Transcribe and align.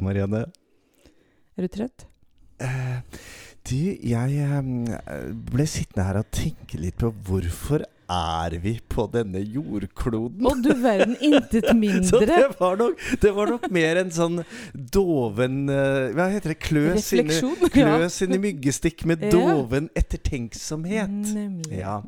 Hallo, 0.00 0.08
Marianne. 0.08 0.46
Er 1.58 1.66
du 1.66 1.68
trøtt? 1.68 2.06
Eh, 2.64 3.00
du, 3.68 3.76
jeg 4.00 4.36
eh, 4.40 5.24
ble 5.52 5.66
sittende 5.68 6.06
her 6.06 6.18
og 6.22 6.30
tenke 6.32 6.78
litt 6.80 6.96
på 7.00 7.10
hvorfor 7.26 7.84
er 8.10 8.56
vi 8.62 8.72
på 8.90 9.04
denne 9.12 9.42
jordkloden? 9.44 10.46
Å, 10.48 10.54
du 10.64 10.70
verden, 10.80 11.18
intet 11.20 11.68
Så 11.70 11.74
mindre. 11.76 12.22
det 12.30 12.46
var, 12.56 12.78
nok, 12.80 13.04
det 13.20 13.32
var 13.36 13.52
nok 13.52 13.66
mer 13.76 14.00
en 14.00 14.14
sånn 14.16 14.40
doven 14.72 15.68
eh, 15.68 16.08
Hva 16.16 16.30
heter 16.32 16.54
det? 16.54 16.58
Kløs, 16.64 17.04
sine, 17.10 17.26
Refleksjon. 17.28 17.76
ja. 17.84 18.08
sine 18.16 18.40
myggestikk 18.40 19.04
med 19.10 19.26
Ja. 19.28 19.34
doven 19.36 19.90
ettertenksomhet. 20.00 21.12
Nemlig. 21.28 21.76
Ja. 21.82 21.98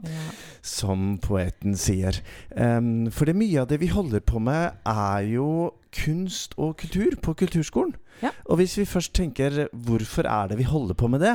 Som 0.64 1.18
poeten 1.20 1.76
sier. 1.76 2.16
Um, 2.56 3.10
for 3.12 3.28
det 3.28 3.36
mye 3.36 3.60
av 3.66 3.68
det 3.68 3.82
vi 3.84 3.92
holder 3.92 4.24
på 4.24 4.40
med, 4.40 4.80
er 4.88 5.28
jo 5.36 5.50
kunst 5.92 6.54
og 6.56 6.76
kultur 6.80 7.16
på 7.22 7.34
kulturskolen. 7.34 7.94
Ja. 8.22 8.30
Og 8.44 8.56
hvis 8.60 8.76
vi 8.78 8.84
først 8.86 9.14
tenker 9.16 9.66
hvorfor 9.72 10.28
er 10.28 10.48
det 10.52 10.58
vi 10.60 10.66
holder 10.68 10.94
på 10.94 11.08
med 11.10 11.24
det, 11.24 11.32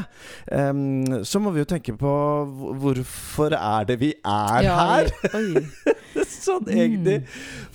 um, 0.56 1.24
så 1.26 1.40
må 1.44 1.52
vi 1.52 1.60
jo 1.64 1.68
tenke 1.70 1.98
på 2.00 2.12
hvorfor 2.80 3.56
er 3.58 3.88
det 3.90 4.00
vi 4.00 4.14
er 4.24 4.62
Ja, 4.64 4.78
her? 4.96 5.12
Oi. 5.36 5.66
sånn 6.48 6.68
egentlig. 6.72 7.22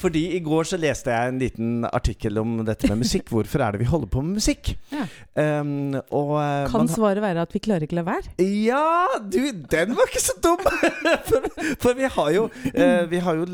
Fordi 0.01 0.23
i 0.37 0.41
går 0.45 0.69
så 0.69 0.79
leste 0.80 1.12
jeg 1.15 1.33
en 1.33 1.41
liten 1.41 1.87
artikkel 1.88 2.41
om 2.43 2.59
dette 2.66 2.91
med 2.91 3.02
musikk. 3.05 3.30
Hvorfor 3.33 3.65
er 3.65 3.74
det 3.77 3.83
vi 3.84 3.88
holder 3.91 4.10
på 4.12 4.23
med 4.24 4.38
musikk? 4.41 4.74
Ja. 4.93 5.06
Um, 5.33 5.95
og 6.13 6.35
eh, 6.43 6.66
Kan 6.73 6.90
svaret 6.93 7.23
være 7.24 7.46
at 7.46 7.54
vi 7.57 7.62
klarer 7.65 7.87
ikke 7.87 7.96
la 7.96 8.04
være? 8.04 8.35
ja, 8.43 9.07
du, 9.24 9.40
den 9.73 9.95
var 9.96 10.10
ikke 10.10 10.21
så 10.23 10.35
dum! 10.45 10.60
for, 11.29 11.46
for 11.80 11.96
vi 11.96 12.10
har 12.12 12.30
jo, 12.37 12.45
eh, 12.74 13.04
vi 13.09 13.23
har 13.24 13.40
jo 13.40 13.46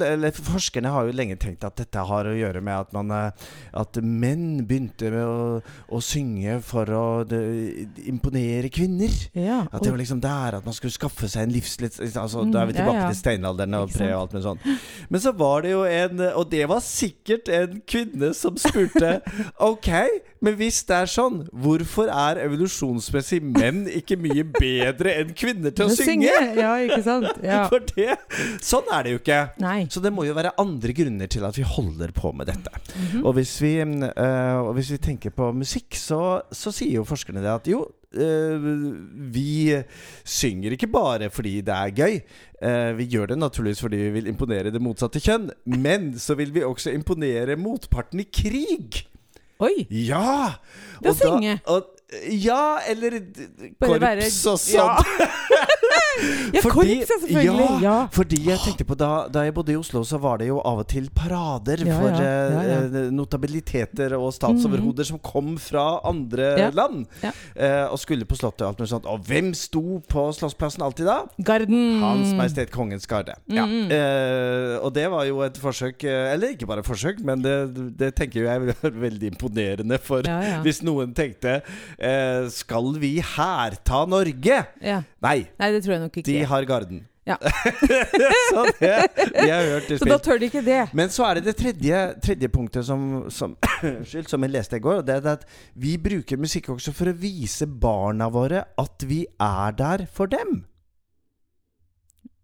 Forskerne 0.48 0.91
har 0.92 1.06
jo 1.06 1.14
lenge 1.14 1.36
tenkt 1.41 1.62
at 1.67 1.78
dette 1.78 2.03
har 2.11 2.27
å 2.27 2.34
gjøre 2.34 2.61
med 2.64 2.75
at, 2.75 2.91
man, 2.97 3.12
eh, 3.14 3.48
at 3.78 4.01
menn 4.03 4.64
begynte 4.67 5.12
med 5.14 5.23
å, 5.23 5.61
å 5.95 6.03
synge 6.03 6.58
for 6.67 6.91
å 6.91 7.05
de, 7.28 7.41
imponere 8.11 8.70
kvinner. 8.73 9.14
Ja. 9.39 9.62
At 9.70 9.84
det 9.84 9.92
var 9.95 10.01
liksom 10.03 10.23
der 10.25 10.58
at 10.58 10.67
man 10.67 10.75
skulle 10.77 10.95
skaffe 10.95 11.30
seg 11.30 11.47
en 11.47 11.55
livslitt 11.55 12.01
altså, 12.19 12.39
Mm, 12.48 12.53
Da 12.55 12.62
er 12.62 12.70
vi 12.70 12.77
tilbake 12.78 13.01
ja. 13.01 13.08
til 13.12 13.19
steinalderen 13.19 13.77
og 13.78 13.91
pre 13.92 14.08
og 14.14 14.20
alt 14.23 14.34
mulig 14.36 14.45
sånt. 14.47 14.69
Men 15.08 15.22
så 15.22 15.33
var 15.36 15.64
det 15.64 15.72
jo 15.72 15.84
en 15.89 16.20
Og 16.33 16.48
det 16.50 16.64
var 16.70 16.83
sikkert 16.84 17.48
en 17.53 17.81
kvinne 17.89 18.33
som 18.36 18.56
spurte 18.61 19.19
Ok, 19.70 19.89
men 20.45 20.55
hvis 20.58 20.80
det 20.86 20.97
er 20.97 21.11
sånn, 21.11 21.41
hvorfor 21.50 22.11
er 22.12 22.41
evolusjonsmessig 22.45 23.41
menn 23.42 23.86
ikke 23.91 24.19
mye 24.20 24.45
bedre 24.55 25.17
enn 25.22 25.33
kvinner 25.39 25.75
til 25.75 25.89
å 25.89 25.97
synge? 25.97 26.30
Ja, 26.58 26.77
ikke 26.84 27.03
sant? 27.06 27.27
Ja. 27.48 27.64
For 27.70 27.83
det 27.95 28.17
Sånn 28.64 28.89
er 28.92 29.05
det 29.05 29.12
jo 29.14 29.20
ikke. 29.20 29.39
Nei. 29.62 29.78
Så 29.92 30.03
det 30.05 30.12
må 30.14 30.25
jo 30.27 30.36
være 30.36 30.53
andre 30.61 30.95
grunner 30.97 31.30
til 31.30 31.45
at 31.48 31.56
vi 31.58 31.64
holder 31.67 32.12
på 32.17 32.33
med 32.36 32.50
dette. 32.50 32.73
Mhm. 32.95 33.23
Og, 33.25 33.33
hvis 33.39 33.55
vi, 33.62 33.75
eh, 33.83 34.58
og 34.58 34.73
hvis 34.78 34.92
vi 34.95 35.00
tenker 35.08 35.34
på 35.34 35.50
musikk, 35.56 35.97
så, 35.98 36.42
så 36.55 36.73
sier 36.75 37.00
jo 37.00 37.06
forskerne 37.08 37.42
det 37.45 37.52
at 37.52 37.70
jo 37.70 37.84
vi 38.12 39.83
synger 40.25 40.73
ikke 40.73 40.89
bare 40.91 41.28
fordi 41.31 41.61
det 41.61 41.75
er 41.75 41.92
gøy. 41.92 42.17
Eh, 42.62 42.91
vi 42.98 43.05
gjør 43.12 43.33
det 43.33 43.39
naturligvis 43.39 43.83
fordi 43.84 44.01
vi 44.06 44.11
vil 44.17 44.31
imponere 44.33 44.73
det 44.73 44.83
motsatte 44.83 45.20
kjønn. 45.20 45.51
Men 45.77 46.14
så 46.19 46.34
vil 46.39 46.55
vi 46.55 46.64
også 46.64 46.95
imponere 46.97 47.59
motparten 47.61 48.25
i 48.25 48.29
krig. 48.33 49.05
Oi! 49.61 49.86
Ja! 49.91 50.55
Ved 51.03 51.12
å 51.12 51.17
synge. 51.19 51.59
og, 51.67 51.95
ja, 52.31 52.79
eller 52.89 53.19
korps 53.83 54.39
og 54.48 54.61
sånn. 54.62 55.03
Ja, 55.11 55.67
korps, 56.68 57.08
selvfølgelig. 57.11 57.67
Ja, 57.68 57.79
Ja. 57.83 57.96
fordi 58.13 58.39
jeg 58.48 58.58
tenkte 58.64 58.85
på 58.89 58.96
da, 58.98 59.11
da 59.33 59.45
jeg 59.46 59.55
bodde 59.55 59.73
i 59.73 59.77
Oslo, 59.79 60.02
så 60.07 60.18
var 60.20 60.39
det 60.40 60.48
jo 60.51 60.58
av 60.67 60.80
og 60.83 60.89
til 60.90 61.08
parader 61.14 61.83
Ja, 61.86 61.98
for 61.98 62.08
ja, 62.11 62.23
ja, 62.24 62.63
ja. 62.67 62.79
eh, 63.05 63.11
notabiliteter 63.14 64.14
og 64.18 64.33
statsoverhoder 64.35 65.07
som 65.08 65.18
kom 65.23 65.55
fra 65.63 66.01
andre 66.08 66.48
Ja, 66.58 66.70
land. 66.74 67.07
ja. 67.23 67.30
Eh, 67.55 67.86
og 67.92 67.98
skulle 68.02 68.27
på 68.29 68.36
Slottet 68.39 68.63
og 68.67 68.68
alt 68.73 68.79
mulig 68.83 68.90
sånt. 68.92 69.07
Og 69.11 69.23
hvem 69.29 69.52
sto 69.57 70.01
på 70.08 70.27
Slottsplassen 70.36 70.83
alltid 70.85 71.07
da? 71.08 71.18
Garden. 71.45 72.01
Hans 72.02 72.33
Majestet 72.39 72.70
Kongens 72.74 73.07
Garde. 73.11 73.34
Ja. 73.48 73.64
Mm. 73.68 73.90
Eh, 73.95 74.77
og 74.83 74.92
det 74.95 75.07
var 75.11 75.24
jo 75.29 75.40
et 75.46 75.57
forsøk 75.58 76.05
eh, 76.08 76.33
Eller 76.34 76.55
ikke 76.55 76.67
bare 76.68 76.80
et 76.84 76.86
forsøk, 76.89 77.20
men 77.24 77.42
det, 77.45 77.55
det 77.98 78.13
tenker 78.18 78.45
jeg 78.46 78.74
er 78.84 78.90
veldig 79.05 79.30
imponerende 79.33 79.98
for 80.02 80.27
Ja, 80.29 80.39
ja. 80.45 80.58
hvis 80.64 80.83
noen 80.86 81.14
tenkte 81.17 81.61
eh, 81.98 82.48
Skal 82.52 82.92
vi 83.01 83.17
hærta 83.23 84.05
Norge? 84.08 84.63
ja. 84.83 85.02
Nei, 85.20 85.48
Nei, 85.58 85.73
det 85.78 85.86
tror 85.86 85.94
jeg 85.94 86.02
nok 86.02 86.18
ikke. 86.20 86.27
de 86.27 86.42
har 86.50 86.66
Garden. 86.68 87.06
Ja. 87.28 87.36
så 88.52 88.64
det, 88.80 88.94
vi 89.34 89.50
har 89.50 89.66
hørt 89.68 89.90
i 89.92 89.98
Så 90.00 90.08
da 90.08 90.16
tør 90.24 90.40
de 90.40 90.48
ikke 90.48 90.62
det. 90.64 90.80
Men 90.96 91.12
så 91.12 91.27
er 91.28 91.39
det 91.39 91.44
det 91.50 91.56
tredje, 91.61 91.98
tredje 92.24 92.48
punktet 92.48 92.86
som, 92.89 93.27
som, 93.30 93.56
som 94.33 94.46
jeg 94.46 94.55
leste 94.55 94.80
i 94.80 94.84
går. 94.84 95.02
Og 95.02 95.06
det 95.06 95.18
er 95.18 95.28
at 95.36 95.44
vi 95.77 95.96
bruker 96.00 96.40
musikk 96.40 96.72
også 96.74 96.94
for 96.96 97.12
å 97.12 97.16
vise 97.18 97.68
barna 97.68 98.30
våre 98.33 98.64
at 98.80 99.05
vi 99.06 99.22
er 99.44 99.77
der 99.78 100.06
for 100.12 100.30
dem. 100.33 100.62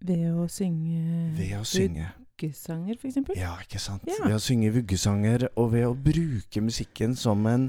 Ved 0.05 0.29
å 0.37 0.45
synge 0.53 1.33
Ved 1.39 1.57
å 1.57 1.65
synge. 1.65 2.11
Vuggesanger, 2.35 2.97
eksempel. 3.05 3.37
Ja, 3.39 3.53
ikke 3.63 3.79
sant. 3.81 4.03
Ja. 4.09 4.15
Ved 4.27 4.35
å 4.37 4.41
synge 4.43 4.71
vuggesanger, 4.75 5.45
og 5.61 5.69
ved 5.73 5.85
å 5.87 5.95
bruke 5.95 6.61
musikken 6.65 7.15
som 7.17 7.47
en 7.47 7.69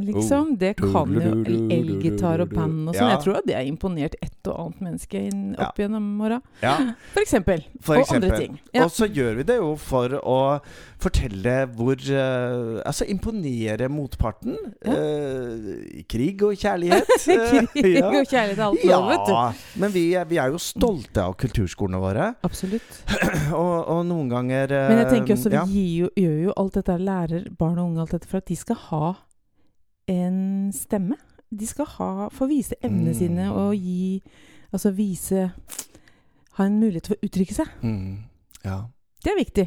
liksom. 0.00 0.54
Det 0.60 0.74
kan 0.78 1.12
jo 1.14 1.32
elgitar 1.72 2.40
og 2.44 2.52
band 2.54 2.88
og 2.90 2.94
sånn. 2.96 3.06
Ja. 3.08 3.14
Jeg 3.16 3.24
tror 3.24 3.40
at 3.40 3.48
det 3.48 3.56
har 3.58 3.66
imponert 3.68 4.16
et 4.22 4.36
og 4.48 4.56
annet 4.56 4.80
menneske 4.86 5.20
opp 5.60 5.76
gjennom 5.82 6.06
åra. 6.24 6.38
Ja, 6.64 6.76
For 7.14 7.20
eksempel. 7.22 7.64
for 7.84 8.00
og 8.00 8.14
andre 8.16 8.38
ting. 8.40 8.56
Og 8.80 8.88
så 8.94 9.08
gjør 9.10 9.36
vi 9.40 9.44
det 9.50 9.58
jo 9.60 9.74
for 9.80 10.14
å 10.20 10.38
fortelle 11.00 11.54
hvor 11.76 11.96
uh, 11.96 12.80
Altså 12.84 13.06
imponere 13.08 13.88
motparten. 13.92 14.56
Eh, 14.84 16.02
krig 16.10 16.42
og 16.44 16.56
kjærlighet. 16.62 17.08
Krig 17.74 18.00
og 18.04 18.24
kjærlighet 18.28 18.58
er 18.58 18.64
alt 18.66 18.84
lov, 18.88 19.06
vet 19.12 19.28
du. 19.28 19.62
Men 19.84 19.94
vi, 19.94 20.04
vi 20.32 20.40
er 20.40 20.52
jo 20.54 20.60
stolte 20.60 21.24
av 21.24 21.36
kulturskolene 21.40 22.00
våre. 22.02 22.30
Absolutt. 22.46 23.00
Og, 23.60 23.88
og 23.88 24.00
noen 24.06 24.28
ganger 24.30 24.72
eh, 24.72 24.88
Men 24.90 24.98
jeg 25.04 25.08
tenker 25.14 25.34
også 25.36 25.50
vi 25.52 25.56
ja. 25.56 25.64
gir 25.66 25.90
jo, 26.04 26.08
gjør 26.16 26.38
jo 26.48 26.54
alt 26.56 26.74
dette, 26.78 26.96
lærer 26.98 27.48
barn 27.58 27.78
og 27.78 27.90
unge 27.90 28.00
alt 28.04 28.14
dette 28.16 28.28
for 28.30 28.38
at 28.42 28.46
de 28.50 28.56
skal 28.56 28.76
ha 28.88 29.10
en 30.10 30.38
stemme. 30.74 31.16
De 31.50 31.66
skal 31.66 31.86
ha, 31.98 32.28
få 32.34 32.46
vise 32.50 32.74
evnene 32.82 33.10
Mm. 33.12 33.18
sine 33.18 33.50
og 33.52 33.74
gi 33.76 34.22
Altså 34.72 34.92
vise 34.94 35.48
Ha 36.58 36.64
en 36.66 36.76
mulighet 36.80 37.06
for 37.10 37.16
å 37.18 37.26
uttrykke 37.26 37.54
seg. 37.56 37.66
Mm, 37.82 38.18
ja. 38.64 38.76
Det 39.24 39.32
er 39.32 39.38
viktig, 39.38 39.64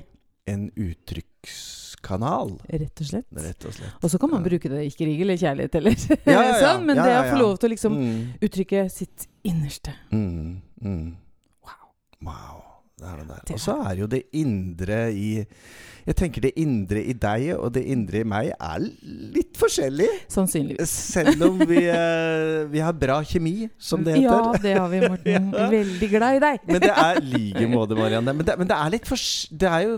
En 0.48 0.70
uttrykkskanal, 0.76 2.54
rett 2.70 3.00
og 3.02 3.08
slett. 3.08 3.28
rett 3.32 3.66
og 3.68 3.74
slett. 3.74 3.94
Og 4.04 4.12
så 4.12 4.20
kan 4.20 4.30
man 4.32 4.44
Ja. 4.44 4.50
bruke 4.50 4.70
det 4.70 4.82
i 4.86 4.90
krig 4.92 5.22
eller 5.22 5.36
kjærlighet 5.40 5.76
eller 5.76 5.92
Ja, 6.28 6.44
sånn, 6.64 6.86
men 6.86 6.96
det 6.98 7.08
å 7.08 7.24
få 7.32 7.38
lov 7.40 7.58
til 7.60 7.70
å 7.70 7.74
liksom 7.74 7.96
mm, 7.98 8.22
uttrykke 8.42 8.90
sitt 8.92 9.28
innerste. 9.44 9.94
mm, 10.12 10.62
mm. 10.82 11.16
Wow. 11.64 11.90
Wow. 12.22 12.64
Det 13.04 13.12
er 13.12 13.20
det 13.20 13.28
der. 13.30 13.56
Og 13.56 13.60
så 13.60 13.76
er 13.84 13.98
jo 14.00 14.08
det 14.08 14.22
indre 14.40 15.00
i 15.12 15.30
Jeg 16.04 16.16
tenker 16.20 16.44
det 16.44 16.52
indre 16.60 17.00
i 17.00 17.14
deg 17.16 17.54
og 17.56 17.70
det 17.76 17.84
indre 17.88 18.24
i 18.24 18.28
meg 18.28 18.50
er 18.58 18.82
litt 18.84 19.56
forskjellig. 19.60 20.10
Sannsynligvis. 20.32 20.96
Selv 21.14 21.46
om 21.48 21.62
vi, 21.68 21.86
eh, 21.94 22.64
vi 22.72 22.82
har 22.84 22.96
bra 22.96 23.22
kjemi, 23.24 23.70
som 23.80 24.04
det 24.04 24.18
heter. 24.18 24.28
Ja, 24.28 24.64
det 24.66 24.74
har 24.80 24.90
vi, 24.92 25.00
Morten. 25.06 25.48
Veldig 25.78 26.10
glad 26.12 26.40
i 26.40 26.44
deg. 26.44 26.66
Men 26.68 26.84
det 26.84 26.92
er 26.92 27.22
like 27.24 27.70
måte, 27.72 27.96
Marianne. 28.00 28.36
Men 28.36 28.50
det, 28.50 28.58
men 28.60 28.72
det 28.72 28.80
er 28.80 28.92
litt 28.98 29.08
for, 29.08 29.30
Det 29.64 29.72
er 29.72 29.88
jo 29.88 29.96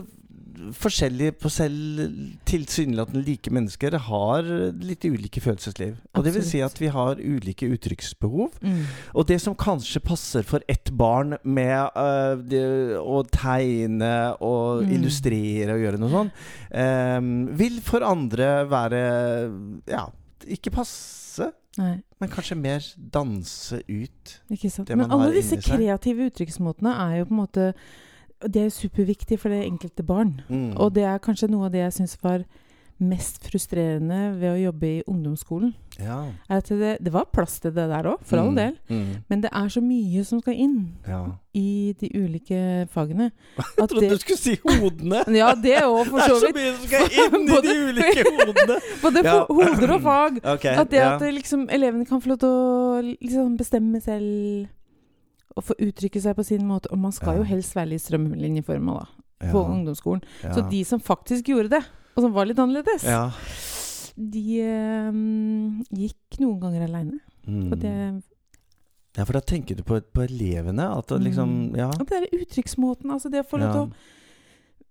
forskjellig 0.76 1.34
på 1.42 1.50
selv 1.52 2.02
tilsynelatende 2.50 3.24
like 3.26 3.52
mennesker 3.54 3.98
har 4.08 4.48
litt 4.82 5.06
ulike 5.06 5.42
følelsesliv. 5.44 5.96
Og 6.16 6.26
det 6.26 6.34
vil 6.36 6.46
si 6.48 6.62
at 6.66 6.80
vi 6.82 6.90
har 6.94 7.20
ulike 7.22 7.70
uttrykksbehov. 7.76 8.56
Mm. 8.62 8.82
Og 9.14 9.28
det 9.28 9.40
som 9.44 9.56
kanskje 9.56 10.02
passer 10.06 10.46
for 10.48 10.64
ett 10.72 10.92
barn 10.96 11.38
med 11.44 11.92
uh, 11.96 12.36
det, 12.42 12.64
å 13.00 13.24
tegne 13.32 14.36
og 14.40 14.86
Mm. 14.86 14.92
illustrere 14.92 15.74
og 15.76 15.82
gjøre 15.82 16.00
noe 16.02 16.12
sånt, 16.12 16.32
um, 16.72 17.30
vil 17.58 17.80
for 17.86 18.04
andre 18.06 18.66
være 18.70 19.02
ja, 19.88 20.08
ikke 20.48 20.74
passe. 20.76 21.52
Nei, 21.78 21.98
Men 22.20 22.30
kanskje 22.32 22.56
mer 22.56 22.86
danse 23.12 23.82
ut. 23.90 24.42
Det 24.48 24.90
Men 24.90 24.98
man 24.98 25.10
har 25.12 25.26
alle 25.26 25.36
disse 25.36 25.58
kreative 25.60 26.30
uttrykksmåtene 26.30 26.94
er 26.96 27.18
jo 27.20 27.26
på 27.26 27.36
en 27.36 27.42
måte 27.42 27.66
Det 28.42 28.66
er 28.66 28.70
superviktig 28.70 29.40
for 29.40 29.50
det 29.50 29.64
enkelte 29.66 30.04
barn. 30.04 30.42
Mm. 30.50 30.74
Og 30.78 30.94
det 30.94 31.04
er 31.08 31.18
kanskje 31.24 31.50
noe 31.50 31.66
av 31.66 31.72
det 31.72 31.80
jeg 31.86 31.94
syns 32.02 32.18
var 32.24 32.44
mest 32.96 33.42
frustrerende 33.44 34.38
ved 34.40 34.54
å 34.54 34.60
jobbe 34.72 34.88
i 34.88 35.04
ungdomsskolen, 35.12 35.74
Ja. 36.00 36.32
at 36.50 36.70
det, 36.70 36.94
det 37.04 37.12
var 37.12 37.26
plass 37.28 37.60
til 37.60 37.74
det 37.76 37.90
der 37.92 38.04
òg, 38.08 38.22
for 38.24 38.38
all 38.40 38.52
Mm, 38.52 38.56
del. 38.56 38.78
Mm. 38.90 39.16
Men 39.30 39.42
det 39.42 39.50
er 39.52 39.68
så 39.68 39.82
mye 39.84 40.24
som 40.24 40.40
skal 40.40 40.54
inn 40.54 40.94
Ja. 41.06 41.26
i 41.54 41.94
de 42.00 42.08
ulike 42.16 42.88
fagene. 42.88 43.32
Jeg 43.78 43.90
trodde 43.90 44.10
du 44.10 44.18
skulle 44.18 44.38
si 44.40 44.56
hodene! 44.64 45.24
ja, 45.42 45.54
det 45.56 45.76
òg, 45.84 46.06
for 46.08 46.20
så 46.24 46.40
vidt. 46.40 46.56
Det 46.56 46.64
er 46.64 46.72
så 46.72 46.72
mye 46.72 46.78
som 46.78 46.88
skal 46.88 47.06
inn 47.20 47.50
i 47.52 47.62
de 47.68 47.76
ulike 47.90 48.24
hodene! 48.32 48.80
Både 49.04 49.24
Ja. 49.28 49.46
hoder 49.50 49.92
og 49.98 50.02
fag. 50.02 50.40
Okay, 50.56 50.76
At 50.80 50.90
det 50.92 51.00
at 51.04 51.22
liksom, 51.36 51.68
elevene 51.70 52.06
kan 52.08 52.22
få 52.24 52.30
lov 52.32 52.40
til 52.40 52.48
å 52.48 53.18
liksom 53.20 53.58
bestemme 53.60 54.00
selv 54.02 54.68
og 55.56 55.64
få 55.64 55.76
uttrykke 55.80 56.22
seg 56.22 56.36
på 56.36 56.44
sin 56.46 56.66
måte. 56.68 56.92
Og 56.92 57.00
man 57.00 57.12
skal 57.16 57.36
Ja. 57.36 57.38
jo 57.40 57.44
helst 57.50 57.76
være 57.76 57.90
litt 57.94 58.02
strømlinjeforma 58.04 58.98
da, 59.00 59.06
ja. 59.48 59.52
på 59.54 59.64
ungdomsskolen. 59.66 60.24
ja. 60.44 60.54
Så 60.54 60.70
de 60.70 60.84
som 60.84 61.00
faktisk 61.00 61.46
gjorde 61.54 61.70
det, 61.78 61.84
og 62.16 62.24
som 62.24 62.34
var 62.36 62.46
litt 62.46 62.60
annerledes, 62.60 63.04
ja. 63.04 63.30
de 64.16 64.62
eh, 64.62 65.12
gikk 65.96 66.40
noen 66.40 66.60
ganger 66.62 66.86
aleine. 66.88 67.20
Mm. 67.48 67.72
Og 67.72 67.80
det, 67.80 67.94
ja, 69.18 69.24
for 69.24 69.34
da 69.38 69.42
tenker 69.42 69.76
du 69.78 69.84
på, 69.88 70.00
på 70.02 70.24
elevene. 70.26 70.90
At 70.98 71.08
det 71.08 71.22
liksom 71.30 71.50
Mm. 71.72 71.78
Ja. 71.78 71.88
og 71.90 72.06
det 72.10 72.18
er 72.24 72.40
uttrykksmåten, 72.40 73.12
altså 73.12 73.30
det 73.32 73.44
å 73.46 73.50
få 73.50 73.60
lov 73.60 73.72
til 73.72 73.82
å 73.86 73.92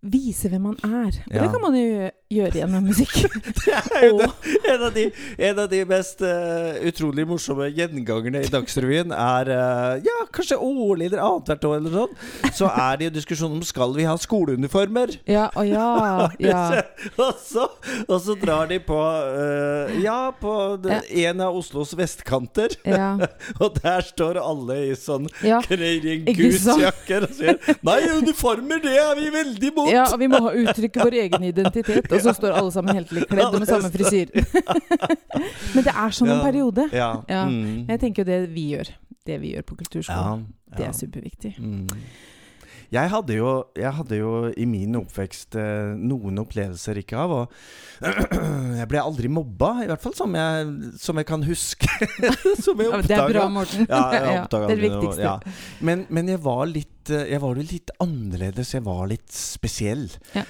vise 0.05 0.49
hvem 0.53 0.67
man 0.69 0.77
er. 0.85 1.12
Og 1.25 1.33
Ja. 1.35 1.43
det 1.43 1.51
kan 1.55 1.62
man 1.62 1.75
jo 1.79 2.11
gjøre 2.35 2.51
gjennom 2.59 2.85
musikk. 2.89 3.15
Det 3.65 3.75
er 3.97 4.05
jo 4.09 4.19
det, 4.19 4.29
en, 4.69 4.83
av 4.85 4.91
de, 4.95 5.05
en 5.49 5.59
av 5.62 5.69
de 5.71 5.79
mest 5.89 6.21
uh, 6.25 6.75
utrolig 6.89 7.25
morsomme 7.29 7.69
gjengangerne 7.73 8.43
i 8.45 8.51
Dagsrevyen 8.51 9.12
er 9.15 9.51
uh, 9.55 10.03
Ja, 10.05 10.17
kanskje 10.35 10.59
årlig 10.61 11.06
eller 11.09 11.23
annethvert 11.25 11.65
år 11.69 11.77
eller 11.79 11.95
sånn. 11.95 12.51
Så 12.59 12.69
er 12.69 12.99
det 13.01 13.09
jo 13.09 13.12
diskusjon 13.17 13.55
om 13.55 13.62
skal 13.65 13.95
vi 13.97 14.05
ha 14.09 14.17
skoleuniformer. 14.21 15.15
Ja, 15.31 15.47
og 15.55 15.69
ja, 15.71 16.29
ja. 16.43 16.65
og, 17.25 17.39
så, 17.41 17.69
og 18.09 18.17
så 18.25 18.37
drar 18.41 18.69
de 18.73 18.81
på 18.85 18.99
uh, 18.99 19.95
Ja, 20.03 20.33
på 20.37 20.55
det, 20.85 21.00
en 21.25 21.41
av 21.47 21.57
Oslos 21.57 21.95
vestkanter. 21.99 22.75
ja, 22.85 23.15
Og 23.62 23.79
der 23.81 24.03
står 24.05 24.41
alle 24.43 24.81
i 24.91 24.93
sånn 24.99 25.29
ja. 25.47 25.61
Canadian 25.65 26.27
Goose-jakker 26.35 27.29
og 27.29 27.35
sier 27.39 27.59
Nei, 27.87 28.00
uniformer, 28.19 28.83
det 28.85 28.97
er 29.00 29.15
vi 29.21 29.31
veldig 29.35 29.71
imot! 29.73 29.94
Ja, 29.94 30.05
og 30.11 30.19
vi 30.20 30.29
må 30.32 30.41
ha 30.44 30.52
uttrykke 30.64 31.05
vår 31.06 31.17
egen 31.25 31.46
identitet. 31.49 32.11
Og 32.11 32.25
så 32.25 32.35
står 32.38 32.56
alle 32.58 32.75
sammen 32.75 32.99
helt 32.99 33.14
likt 33.14 33.31
kledd 33.32 33.55
og 33.55 33.62
med 33.62 33.70
samme 33.70 33.91
frisyr. 33.94 34.35
Men 35.75 35.87
det 35.87 35.94
er 35.94 36.19
sånn 36.19 36.35
en 36.35 36.44
periode. 36.44 36.88
Ja. 36.94 37.11
Ja. 37.31 37.46
Mm. 37.49 37.87
Jeg 37.93 38.05
tenker 38.05 38.25
jo 38.25 38.31
det 38.32 38.41
vi 38.55 38.69
gjør, 38.75 38.93
det 39.29 39.41
vi 39.43 39.55
gjør 39.55 39.67
på 39.70 39.79
ja, 39.79 39.82
kulturskolen, 39.85 40.46
det 40.75 40.88
er 40.91 40.96
superviktig. 40.96 41.56
Mm. 41.62 41.87
Jeg 42.94 43.11
hadde, 43.11 43.35
jo, 43.35 43.50
jeg 43.75 43.91
hadde 43.96 44.19
jo 44.20 44.31
i 44.61 44.67
min 44.69 44.94
oppvekst 45.00 45.56
eh, 45.58 45.94
noen 45.99 46.38
opplevelser 46.44 47.00
ikke 47.00 47.17
av. 47.19 47.32
Og 47.40 48.05
jeg 48.81 48.87
ble 48.90 49.00
aldri 49.00 49.31
mobba, 49.32 49.70
i 49.82 49.88
hvert 49.90 50.02
fall 50.05 50.14
som 50.14 50.35
jeg, 50.38 50.93
som 51.02 51.19
jeg 51.19 51.26
kan 51.26 51.43
huske. 51.47 51.90
som 52.64 52.79
jeg 52.85 52.93
Ja, 52.93 53.00
det 53.02 53.17
er 53.19 53.32
bra. 53.32 53.47
Morten. 53.50 53.88
Ja, 53.88 54.02
Ja, 54.14 54.44
det 54.47 54.61
er 54.61 54.69
det 54.70 54.79
viktigste. 54.85 55.25
ja. 55.25 55.35
Men, 55.85 56.06
men 56.08 56.31
jeg 56.31 56.43
var 56.44 56.69
litt 56.70 57.04
eh, 57.11 57.27
Jeg 57.33 57.41
var 57.43 57.55
jo 57.59 57.65
litt 57.67 57.91
annerledes. 58.01 58.73
Jeg 58.75 58.85
var 58.87 59.06
litt 59.11 59.33
spesiell. 59.35 60.06
Ja. 60.35 60.45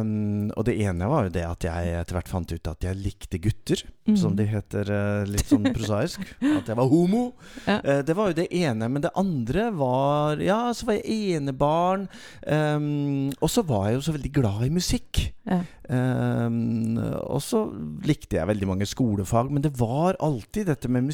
Um, 0.00 0.50
og 0.56 0.64
det 0.66 0.78
ene 0.82 1.08
var 1.10 1.28
jo 1.28 1.34
det 1.34 1.44
at 1.46 1.66
jeg 1.68 1.92
etter 2.00 2.16
hvert 2.18 2.30
fant 2.32 2.52
ut 2.54 2.70
at 2.72 2.88
jeg 2.88 2.98
likte 3.02 3.38
gutter, 3.42 3.82
Mm. 4.02 4.16
som 4.18 4.32
de 4.34 4.42
heter 4.50 4.88
eh, 4.90 5.28
litt 5.30 5.46
sånn 5.46 5.62
prosaisk. 5.76 6.24
At 6.42 6.66
jeg 6.66 6.74
var 6.74 6.88
homo. 6.90 7.20
Ja. 7.68 7.76
Uh, 7.86 8.00
det 8.02 8.16
var 8.18 8.32
jo 8.32 8.34
det 8.40 8.48
ene. 8.50 8.88
Men 8.90 9.04
det 9.04 9.12
andre 9.14 9.68
var 9.78 10.42
Ja, 10.42 10.72
så 10.74 10.88
var 10.88 10.98
jeg 10.98 11.36
enebarn. 11.38 12.08
Um, 12.42 13.30
og 13.38 13.46
så 13.52 13.62
var 13.62 13.86
jeg 13.92 14.00
jo 14.00 14.04
så 14.08 14.16
veldig 14.16 14.32
glad 14.34 14.64
i 14.66 14.72
musikk. 14.74 15.22
Ja. 15.46 15.60
Um, 15.86 16.98
og 16.98 17.38
så 17.46 17.62
likte 18.06 18.40
jeg 18.40 18.50
veldig 18.50 18.68
mange 18.72 18.86
skolefag, 18.90 19.50
men 19.54 19.62
det 19.62 19.74
var 19.78 20.18
alltid 20.18 20.66
dette 20.72 20.90
med 20.90 21.06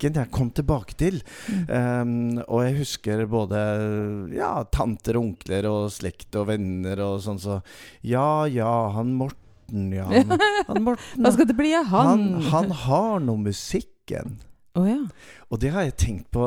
musikken 0.00 0.16
jeg 0.16 0.30
kom 0.32 0.50
tilbake 0.50 0.96
til. 0.96 1.20
Um, 1.68 2.40
og 2.48 2.64
jeg 2.64 2.78
husker 2.80 3.26
både 3.28 3.60
ja, 4.32 4.64
tanter 4.72 5.16
og 5.18 5.24
onkler 5.24 5.68
og 5.68 5.90
slekt 5.92 6.34
og 6.36 6.48
venner 6.48 7.00
og 7.04 7.20
sånn 7.22 7.38
så 7.40 7.60
Ja, 8.02 8.46
ja, 8.46 8.90
han 8.94 9.12
Morten, 9.14 9.92
ja. 9.92 10.06
Han, 10.08 10.38
han 10.68 10.82
Morten 10.86 11.22
Hva 11.22 11.32
skal 11.34 11.48
det 11.48 11.56
bli 11.58 11.74
av 11.74 11.90
han? 11.92 12.08
han, 12.08 12.48
han 12.50 12.70
har 12.86 13.20
noe 13.20 13.38
musikken. 13.44 14.38
Oh, 14.78 14.86
ja. 14.86 15.02
Og 15.50 15.60
det 15.60 15.72
har 15.74 15.84
jeg 15.84 15.98
tenkt 15.98 16.30
på 16.32 16.44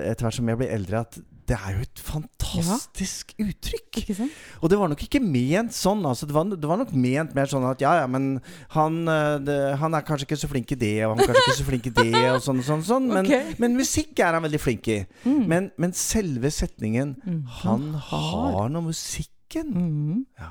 etter 0.00 0.24
hvert 0.24 0.38
som 0.38 0.48
jeg 0.48 0.60
blir 0.60 0.72
eldre, 0.72 1.04
at 1.04 1.18
det 1.48 1.56
er 1.58 1.74
jo 1.76 1.84
et 1.84 2.00
fantastisk 2.00 3.34
uttrykk. 3.42 4.00
Ikke 4.00 4.16
sant? 4.16 4.38
Og 4.62 4.70
det 4.72 4.78
var 4.80 4.88
nok 4.92 5.02
ikke 5.04 5.20
ment 5.20 5.74
sånn. 5.76 6.04
Altså, 6.08 6.28
det, 6.28 6.34
var, 6.36 6.48
det 6.48 6.70
var 6.70 6.80
nok 6.80 6.94
ment 6.96 7.34
mer 7.36 7.50
sånn 7.50 7.66
at 7.68 7.82
ja, 7.84 7.92
ja, 8.00 8.06
men 8.10 8.38
han, 8.76 9.00
eh, 9.10 9.36
det, 9.44 9.58
han 9.80 9.96
er 9.96 10.06
kanskje 10.06 10.28
ikke 10.28 10.40
så 10.40 10.50
flink 10.50 10.72
i 10.72 10.80
det, 10.80 10.94
og 11.04 11.14
han 11.14 11.24
er 11.24 11.30
kanskje 11.32 11.44
ikke 11.44 11.58
så 11.60 11.68
flink 11.68 11.90
i 11.90 11.94
det, 12.00 12.24
og 12.32 12.40
sånn 12.44 12.62
og 12.62 12.68
sånn. 12.70 12.86
sånn 12.88 13.10
men, 13.12 13.24
okay. 13.28 13.56
men 13.60 13.76
musikk 13.78 14.24
er 14.24 14.38
han 14.38 14.46
veldig 14.46 14.62
flink 14.62 14.88
i. 14.88 15.00
Mm. 15.26 15.42
Men, 15.50 15.70
men 15.80 15.96
selve 15.96 16.50
setningen 16.54 17.14
Mm. 17.24 17.44
'Han 17.46 17.94
har 17.94 18.68
noe 18.72 18.82
musikken'. 18.90 19.70
Mm. 19.74 20.26
Ja. 20.38 20.50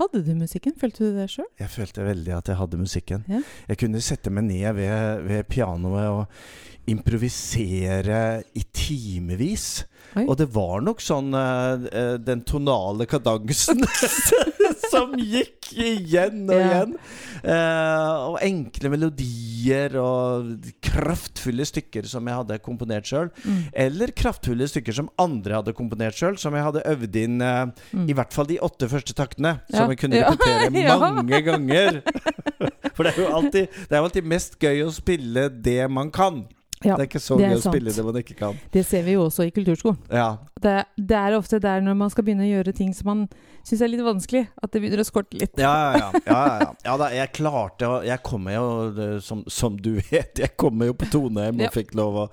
Hadde 0.00 0.24
du 0.26 0.32
musikken? 0.34 0.74
Følte 0.80 1.06
du 1.06 1.16
det 1.18 1.28
sjøl? 1.30 1.46
Jeg 1.60 1.70
følte 1.70 2.06
veldig 2.06 2.34
at 2.34 2.50
jeg 2.50 2.58
hadde 2.58 2.80
musikken. 2.80 3.24
Ja. 3.30 3.40
Jeg 3.70 3.80
kunne 3.84 4.02
sette 4.04 4.32
meg 4.34 4.48
ned 4.48 4.74
ved, 4.78 5.26
ved 5.28 5.48
pianoet 5.50 6.08
og 6.10 6.90
improvisere 6.90 8.22
i 8.58 8.64
timevis. 8.74 9.84
Og 10.14 10.36
det 10.38 10.46
var 10.54 10.82
nok 10.84 11.00
sånn 11.02 11.32
eh, 11.34 12.18
den 12.22 12.44
tonale 12.46 13.06
kadansen 13.10 13.80
som 14.94 15.12
gikk 15.18 15.72
igjen 15.74 16.44
og 16.48 16.56
igjen. 16.60 16.96
Uh, 17.44 18.30
og 18.30 18.38
enkle 18.46 18.88
melodier 18.94 19.96
og 20.00 20.64
kraftfulle 20.84 21.66
stykker 21.68 22.06
som 22.08 22.24
jeg 22.30 22.38
hadde 22.38 22.58
komponert 22.64 23.08
sjøl. 23.10 23.28
Mm. 23.44 23.58
Eller 23.86 24.14
kraftfulle 24.16 24.68
stykker 24.70 24.96
som 24.96 25.10
andre 25.20 25.58
hadde 25.60 25.74
komponert 25.76 26.16
sjøl, 26.18 26.38
som 26.40 26.56
jeg 26.56 26.64
hadde 26.70 26.84
øvd 26.94 27.20
inn 27.24 27.40
uh, 27.44 27.64
Mm. 27.94 28.08
i 28.10 28.14
hvert 28.16 28.32
fall 28.34 28.46
de 28.48 28.56
åtte 28.64 28.88
første 28.90 29.14
taktene. 29.16 29.56
Ja. 29.70 29.76
Som 29.82 29.92
jeg 29.92 29.98
kunne 30.00 30.20
repetere 30.24 30.70
Ja. 30.86 30.96
mange 31.00 31.40
ganger. 31.46 32.00
For 32.94 33.04
det 33.06 33.12
er 33.16 33.22
jo 33.24 33.30
alltid, 33.34 33.78
det 33.90 33.96
er 33.98 34.02
alltid 34.04 34.26
mest 34.30 34.58
gøy 34.62 34.84
å 34.86 34.90
spille 34.94 35.48
det 35.64 35.80
man 35.90 36.10
kan. 36.14 36.44
Ja, 36.84 36.96
det 36.98 37.06
er 37.06 37.08
ikke 37.08 37.22
så 37.22 37.38
gøy 37.40 37.56
å 37.56 37.62
spille 37.62 37.94
det 37.96 38.04
man 38.06 38.18
ikke 38.20 38.36
kan. 38.38 38.58
Det 38.74 38.84
ser 38.86 39.04
vi 39.06 39.16
jo 39.16 39.24
også 39.26 39.46
i 39.48 39.52
kulturskolen. 39.54 39.98
Ja, 40.12 40.36
Det, 40.64 40.74
det 40.96 41.16
er 41.18 41.36
ofte 41.36 41.60
der 41.60 41.82
når 41.84 41.96
man 42.00 42.12
skal 42.12 42.26
begynne 42.26 42.46
å 42.46 42.50
gjøre 42.50 42.74
ting 42.76 42.92
som 42.96 43.10
man 43.10 43.24
syns 43.64 43.82
er 43.84 43.92
litt 43.92 44.04
vanskelig, 44.04 44.44
at 44.62 44.72
det 44.72 44.82
begynner 44.82 45.02
å 45.02 45.06
skorte 45.08 45.40
litt. 45.40 45.56
ja, 45.60 45.72
ja. 45.96 45.96
ja, 45.96 46.20
ja, 46.26 46.44
ja. 46.62 46.68
ja 46.84 46.98
da, 47.00 47.08
jeg 47.14 47.32
klarte 47.36 47.88
å 47.88 48.02
Jeg 48.04 48.22
kommer 48.24 48.56
jo, 48.56 49.18
som, 49.24 49.42
som 49.48 49.76
du 49.80 49.94
vet, 49.98 50.38
jeg 50.40 50.54
kommer 50.60 50.92
jo 50.92 50.98
på 50.98 51.08
Toneheim 51.12 51.64
og 51.64 51.74
fikk 51.74 51.96
lov 51.98 52.22
å 52.26 52.28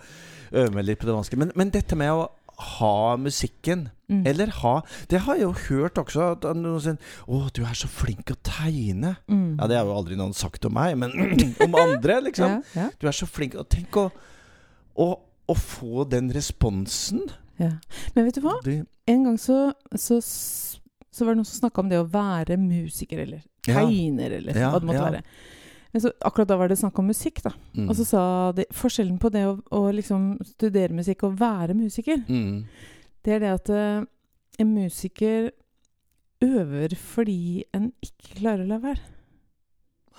øve 0.51 0.75
meg 0.75 0.87
litt 0.89 1.01
på 1.01 1.07
det 1.07 1.15
vanskelige. 1.15 1.45
Men, 1.45 1.55
men 1.55 1.73
dette 1.73 1.95
med 1.99 2.11
å 2.11 2.29
ha 2.61 3.17
musikken 3.17 3.89
Mm. 4.11 4.25
Eller 4.27 4.47
ha 4.47 4.81
Det 5.07 5.21
har 5.23 5.35
jeg 5.35 5.43
jo 5.43 5.53
hørt 5.69 5.97
også. 6.01 6.31
At 6.35 6.43
noen 6.57 6.81
sier 6.83 6.97
'Å, 7.27 7.49
du 7.55 7.63
er 7.63 7.73
så 7.73 7.87
flink 7.87 8.31
å 8.31 8.35
tegne'. 8.43 9.15
Mm. 9.27 9.57
Ja, 9.59 9.67
Det 9.67 9.77
har 9.77 9.85
jo 9.85 9.95
aldri 9.95 10.17
noen 10.19 10.33
sagt 10.33 10.65
om 10.65 10.73
meg, 10.73 10.97
men 10.97 11.11
om 11.65 11.75
andre, 11.75 12.21
liksom. 12.21 12.61
Ja, 12.75 12.81
ja, 12.81 12.89
Du 12.99 13.07
er 13.07 13.15
så 13.15 13.25
flink. 13.25 13.55
Og 13.55 13.69
tenk 13.69 13.95
å, 13.95 14.11
å, 14.95 15.07
å 15.47 15.55
få 15.57 16.05
den 16.09 16.31
responsen. 16.33 17.23
ja. 17.61 17.75
Men 18.15 18.27
vet 18.27 18.39
du 18.39 18.43
hva? 18.45 18.57
Det, 18.65 18.81
En 19.09 19.25
gang 19.27 19.39
så, 19.41 19.71
så, 19.95 20.19
så 20.21 21.25
var 21.25 21.33
det 21.33 21.41
noen 21.41 21.49
som 21.49 21.63
snakka 21.63 21.83
om 21.83 21.89
det 21.91 21.99
å 22.01 22.09
være 22.11 22.59
musiker, 22.61 23.23
eller 23.25 23.43
tegner, 23.65 24.37
eller 24.39 24.57
hva 24.57 24.79
det 24.79 24.89
måtte 24.89 25.07
være. 25.07 25.25
Men 25.91 26.03
så, 26.05 26.11
akkurat 26.23 26.47
da 26.47 26.55
var 26.55 26.71
det 26.71 26.79
snakk 26.79 26.99
om 27.01 27.09
musikk, 27.11 27.41
da. 27.43 27.51
mm. 27.75 27.89
Og 27.89 27.97
så 27.99 28.05
sa 28.07 28.23
de 28.55 28.65
forskjellen 28.75 29.17
på 29.19 29.31
det 29.33 29.43
å, 29.49 29.57
å 29.75 29.81
liksom 29.91 30.37
studere 30.53 30.95
musikk 30.95 31.25
og 31.27 31.35
være 31.41 31.75
musiker, 31.75 32.21
mm. 32.27 32.61
det 33.27 33.35
er 33.35 33.43
det 33.43 33.51
at 33.57 33.73
uh, 33.75 34.05
en 34.61 34.71
musiker 34.71 35.51
øver 36.41 36.95
fordi 36.97 37.65
en 37.75 37.91
ikke 38.01 38.39
klarer 38.39 38.63
å 38.63 38.71
la 38.71 38.79
være. 38.81 39.03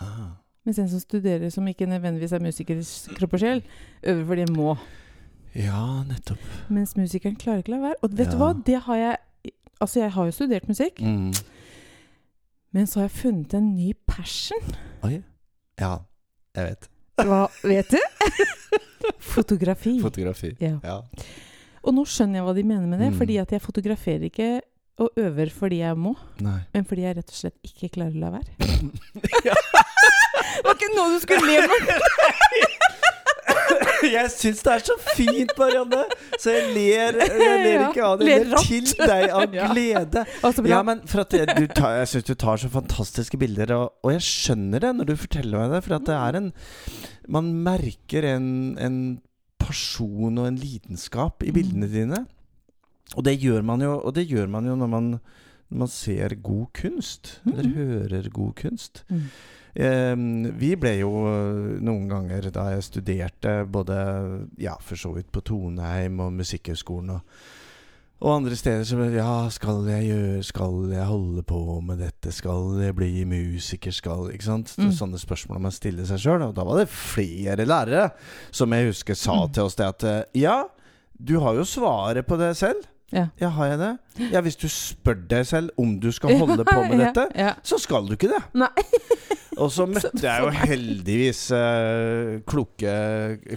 ah. 0.02 0.30
Mens 0.64 0.78
en 0.78 0.88
som 0.88 1.00
studerer 1.00 1.50
som 1.50 1.66
ikke 1.66 1.86
nødvendigvis 1.90 2.32
er 2.32 2.38
musikers 2.44 3.08
kropp 3.16 3.32
og 3.34 3.40
sjel, 3.42 3.62
øver 4.06 4.24
fordi 4.28 4.42
en 4.46 4.52
må. 4.56 4.76
Ja, 5.58 6.02
nettopp. 6.08 6.38
Mens 6.70 6.94
musikeren 6.96 7.34
klarer 7.36 7.58
ikke 7.64 7.72
å 7.72 7.76
la 7.80 7.88
være. 7.88 7.98
Og 8.02 8.10
vet 8.16 8.26
Ja. 8.26 8.32
du 8.32 8.38
hva? 8.38 8.52
Det 8.64 8.78
har 8.82 8.96
jeg 8.96 9.16
Altså, 9.82 9.98
jeg 10.00 10.12
har 10.12 10.24
jo 10.24 10.30
studert 10.30 10.68
musikk, 10.68 11.00
Mm. 11.02 11.32
men 12.72 12.86
så 12.86 13.00
har 13.00 13.08
jeg 13.08 13.10
funnet 13.10 13.54
en 13.54 13.74
ny 13.74 13.92
passion. 14.06 14.62
Oi. 15.02 15.22
Ja, 15.80 15.98
jeg 16.54 16.64
vet. 16.68 16.88
Hva 17.18 17.48
vet 17.64 17.90
du? 17.90 17.98
Fotografi. 19.18 19.98
Fotografi. 20.00 20.56
Ja. 20.60 20.78
Ja. 20.84 21.00
Og 21.82 21.94
nå 21.94 22.04
skjønner 22.06 22.38
jeg 22.38 22.44
hva 22.46 22.54
de 22.54 22.62
mener 22.62 22.86
med 22.86 23.00
det, 23.00 23.10
Mm. 23.12 23.18
fordi 23.18 23.40
at 23.40 23.50
jeg 23.50 23.60
fotograferer 23.60 24.22
ikke 24.30 24.60
og 24.98 25.10
øver 25.16 25.50
fordi 25.50 25.78
jeg 25.78 25.96
må, 25.96 26.14
Nei. 26.40 26.60
men 26.72 26.84
fordi 26.84 27.00
jeg 27.02 27.16
rett 27.16 27.28
og 27.28 27.34
slett 27.34 27.58
ikke 27.64 27.90
klarer 27.90 28.14
å 28.14 28.20
la 28.20 28.30
være. 28.30 28.50
Ja. 29.44 29.54
Det 30.58 30.64
var 30.68 30.74
ikke 30.78 30.92
noe 30.96 31.08
du 31.14 31.20
skulle 31.22 31.46
le 31.46 31.56
med! 31.68 33.02
Jeg 34.02 34.30
syns 34.34 34.60
det 34.66 34.72
er 34.72 34.82
så 34.82 34.94
fint, 35.14 35.50
Marianne! 35.58 36.00
Så 36.42 36.50
jeg 36.50 36.70
ler, 36.74 37.18
jeg 37.22 37.58
ler 37.62 37.84
ikke 37.86 38.02
av 38.06 38.18
det. 38.20 38.28
Jeg 38.32 38.46
ler 38.50 38.64
til 38.66 38.88
deg 38.98 39.26
av 39.30 39.44
glede. 39.52 40.24
Ja, 40.70 40.80
men 40.86 41.02
for 41.10 41.22
at 41.22 41.36
jeg, 41.36 41.46
du 41.54 41.66
tar, 41.70 41.94
jeg 42.00 42.10
syns 42.10 42.26
du 42.26 42.34
tar 42.38 42.58
så 42.58 42.70
fantastiske 42.72 43.38
bilder, 43.38 43.74
og, 43.76 43.92
og 44.02 44.14
jeg 44.16 44.24
skjønner 44.26 44.82
det 44.82 44.90
når 44.98 45.10
du 45.12 45.14
forteller 45.22 45.62
meg 45.62 45.74
det. 45.76 45.82
For 45.86 45.96
at 45.98 46.08
det 46.08 46.16
er 46.18 46.38
en 46.40 46.48
Man 47.30 47.52
merker 47.62 48.26
en, 48.32 48.48
en 48.82 48.96
person 49.62 50.40
og 50.42 50.48
en 50.50 50.58
lidenskap 50.58 51.44
i 51.46 51.52
bildene 51.54 51.86
Mm. 51.86 51.92
dine. 51.94 52.24
Og 53.14 53.22
det 53.28 53.36
gjør 53.42 53.62
man 53.68 53.82
jo, 53.84 53.92
og 54.00 54.14
det 54.16 54.26
gjør 54.30 54.48
man 54.50 54.66
jo 54.66 54.74
når 54.80 54.88
man, 54.90 55.08
man 55.72 55.88
ser 55.88 56.34
god 56.42 56.66
kunst. 56.74 57.40
Eller 57.46 57.64
Mhm. 57.64 57.74
hører 57.74 58.30
god 58.30 58.54
kunst. 58.54 59.04
Mm. 59.10 59.22
Eh, 59.74 60.52
vi 60.58 60.74
ble 60.76 60.98
jo 61.00 61.10
eh, 61.26 61.80
noen 61.80 62.08
ganger 62.10 62.50
da 62.52 62.66
jeg 62.74 62.82
studerte 62.84 63.54
både 63.72 64.48
Ja, 64.60 64.74
for 64.80 64.96
så 64.96 65.14
vidt 65.14 65.30
på 65.32 65.40
Toneheim 65.42 66.20
og 66.20 66.32
Musikkhøgskolen 66.36 67.10
og, 67.14 67.20
og 68.20 68.34
andre 68.36 68.54
steder 68.54 68.84
så 68.84 68.98
Ja, 69.14 69.48
skal 69.48 69.80
jeg 69.88 70.10
gjøre 70.10 70.44
Skal 70.44 70.90
jeg 70.92 71.06
holde 71.08 71.42
på 71.42 71.80
med 71.82 71.98
dette? 72.04 72.30
Skal 72.32 72.76
jeg 72.84 72.94
bli 72.94 73.24
musiker? 73.24 73.90
Skal 73.90 74.28
Ikke 74.34 74.44
sant? 74.44 74.74
Mm. 74.78 74.92
Sånne 74.92 75.18
spørsmål 75.18 75.58
man 75.64 75.72
stiller 75.72 76.04
seg 76.04 76.18
sjøl. 76.20 76.42
Og 76.50 76.54
da 76.54 76.64
var 76.68 76.78
det 76.82 76.88
flere 76.92 77.64
lærere 77.64 78.10
som 78.52 78.70
jeg 78.72 78.92
husker 78.92 79.14
sa 79.16 79.46
Mm. 79.46 79.52
til 79.54 79.62
oss 79.64 79.74
det 79.74 79.86
at 79.88 80.04
eh, 80.04 80.22
Ja, 80.34 80.64
du 81.18 81.38
har 81.40 81.54
jo 81.54 81.64
svaret 81.64 82.26
på 82.26 82.36
det 82.36 82.56
selv. 82.58 82.84
Ja. 83.12 83.26
Ja, 83.40 83.48
har 83.52 83.66
jeg 83.72 83.78
det? 83.82 83.90
Ja, 84.32 84.40
hvis 84.40 84.56
du 84.56 84.66
spør 84.72 85.18
deg 85.28 85.44
selv 85.46 85.70
om 85.80 85.98
du 86.00 86.10
skal 86.12 86.38
holde 86.40 86.64
på 86.64 86.78
med 86.88 86.98
dette, 87.02 87.26
Ja, 87.36 87.50
ja. 87.50 87.54
så 87.62 87.76
skal 87.78 88.06
du 88.08 88.14
ikke 88.16 88.30
det. 88.32 88.42
Og 89.62 89.68
så 89.70 89.84
møtte 89.84 90.16
jeg 90.24 90.40
jo 90.40 90.48
heldigvis 90.48 91.40
uh, 91.52 92.38
kloke, 92.48 92.92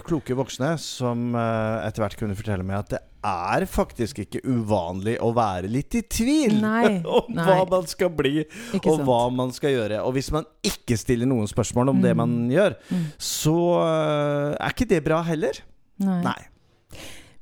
kloke 0.04 0.34
voksne 0.36 0.74
som 0.78 1.30
uh, 1.34 1.80
etter 1.86 2.04
hvert 2.04 2.18
kunne 2.20 2.36
fortelle 2.36 2.66
meg 2.68 2.82
at 2.82 2.90
det 2.92 3.00
er 3.26 3.64
faktisk 3.66 4.20
ikke 4.26 4.42
uvanlig 4.44 5.16
å 5.24 5.30
være 5.34 5.70
litt 5.72 5.96
i 5.98 6.02
tvil 6.04 6.58
Nei, 6.66 6.98
om 7.00 7.32
nei. 7.34 7.46
hva 7.48 7.64
man 7.72 7.88
skal 7.90 8.12
bli, 8.14 8.44
Ikke 8.76 8.92
og 8.92 9.00
sant. 9.00 9.06
hva 9.08 9.22
man 9.40 9.54
skal 9.56 9.72
gjøre. 9.72 10.02
Og 10.04 10.12
hvis 10.18 10.28
man 10.36 10.44
ikke 10.68 11.00
stiller 11.00 11.26
noen 11.32 11.48
spørsmål 11.50 11.94
om 11.94 12.04
det 12.04 12.12
Mm. 12.12 12.20
man 12.22 12.36
gjør, 12.52 12.76
Mm. 12.92 13.06
så 13.18 13.56
uh, 13.80 14.52
er 14.60 14.76
ikke 14.76 14.86
det 14.92 15.00
bra 15.08 15.22
heller. 15.26 15.58
Nei. 15.98 16.20
Nei. 16.28 16.38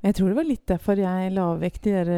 Jeg 0.04 0.14
tror 0.18 0.28
det 0.28 0.36
var 0.36 0.44
litt 0.44 0.66
derfor 0.68 0.98
jeg 1.00 1.32
la 1.32 1.44
vekk 1.56 1.78
de 1.80 1.90
der 1.96 2.10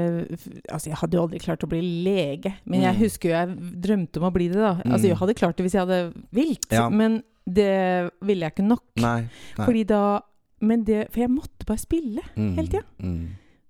Altså, 0.73 0.89
jeg 0.91 0.97
hadde 0.99 1.15
jo 1.15 1.23
aldri 1.23 1.39
klart 1.39 1.63
å 1.63 1.69
bli 1.71 1.81
lege, 2.05 2.55
men 2.67 2.81
jeg 2.83 2.95
Mm. 2.97 3.01
husker 3.05 3.29
jo 3.31 3.35
jeg 3.37 3.81
drømte 3.81 4.17
om 4.19 4.27
å 4.27 4.33
bli 4.35 4.49
det, 4.49 4.57
da. 4.59 4.73
Altså, 4.85 5.05
Mm. 5.07 5.11
jeg 5.13 5.17
hadde 5.21 5.35
klart 5.39 5.57
det 5.57 5.65
hvis 5.67 5.73
jeg 5.79 5.87
hadde 5.87 6.15
vilt, 6.33 6.67
Ja. 6.73 6.89
men 6.91 7.23
det 7.47 8.11
ville 8.23 8.41
jeg 8.47 8.55
ikke 8.57 8.67
nok. 8.67 8.83
Nei. 8.97 9.29
Nei. 9.59 9.67
Fordi 9.67 9.87
da 9.87 10.21
Men 10.59 10.85
det 10.85 11.13
For 11.13 11.21
jeg 11.21 11.29
måtte 11.29 11.67
bare 11.67 11.77
spille 11.79 12.23
Mm. 12.35 12.55
hele 12.57 12.67
tida. 12.69 12.83
Mm. 12.99 13.29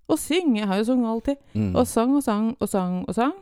Og 0.09 0.19
synge. 0.19 0.59
Jeg 0.61 0.67
har 0.69 0.77
jo 0.79 0.85
sunget 0.85 1.07
alltid. 1.11 1.37
Mm. 1.55 1.75
Og 1.77 1.85
sang 1.87 2.15
og 2.15 2.23
sang 2.23 2.57
og 2.61 2.69
sang 2.69 3.05
og 3.09 3.15
sang. 3.15 3.33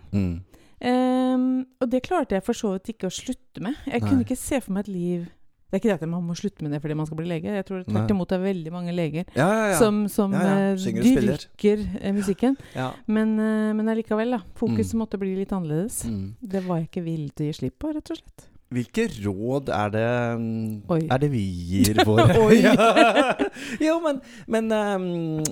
Ehm, 0.81 1.67
og 1.81 1.91
det 1.91 2.03
klarte 2.03 2.31
jeg 2.37 2.43
for 2.45 2.53
så 2.57 2.73
vidt 2.75 2.91
ikke 2.97 3.09
å 3.09 3.13
slutte 3.15 3.61
med. 3.61 3.77
Jeg 3.87 4.01
Nei. 4.03 4.09
kunne 4.11 4.25
ikke 4.25 4.37
se 4.37 4.61
for 4.61 4.73
meg 4.73 4.89
et 4.89 4.95
liv 4.95 5.29
Det 5.75 5.81
er 5.81 5.83
ikke 5.83 5.91
det 5.91 6.07
at 6.07 6.11
man 6.13 6.23
må 6.23 6.35
slutte 6.39 6.63
med 6.63 6.71
det 6.71 6.79
fordi 6.85 6.95
man 6.95 7.07
skal 7.09 7.19
bli 7.19 7.27
lege. 7.27 7.51
Jeg 7.59 7.65
tror 7.67 7.81
tvert 7.83 8.11
imot 8.15 8.29
det 8.31 8.37
er 8.39 8.43
veldig 8.45 8.71
mange 8.73 8.93
leger 8.95 9.25
Ja, 9.35 9.49
ja, 9.73 9.79
som, 9.81 10.05
som 10.09 10.31
eh, 10.39 10.77
dyrker 10.79 11.83
eh, 12.01 12.13
musikken. 12.15 12.55
Men, 13.17 13.33
eh, 13.43 13.73
men 13.75 13.89
allikevel, 13.91 14.31
da. 14.37 14.43
Fokuset 14.55 14.95
Mm. 14.95 15.01
måtte 15.03 15.19
bli 15.19 15.35
litt 15.35 15.51
annerledes. 15.51 16.05
Mm. 16.07 16.35
Det 16.41 16.63
var 16.69 16.79
jeg 16.79 16.89
ikke 16.93 17.03
villig 17.11 17.35
til 17.35 17.47
å 17.47 17.51
gi 17.51 17.57
slipp 17.59 17.79
på, 17.83 17.91
rett 17.97 18.11
og 18.15 18.21
slett. 18.23 18.47
Hvilke 18.75 19.05
råd 19.25 19.69
er 19.75 19.91
det 19.95 20.05
mm, 20.41 21.09
Er 21.11 21.19
det 21.23 21.31
vi 21.33 21.43
gir 21.71 22.01
våre. 22.07 22.35
Jo, 23.87 23.97
men, 24.05 24.21
men 24.51 24.73
um, 24.75 25.45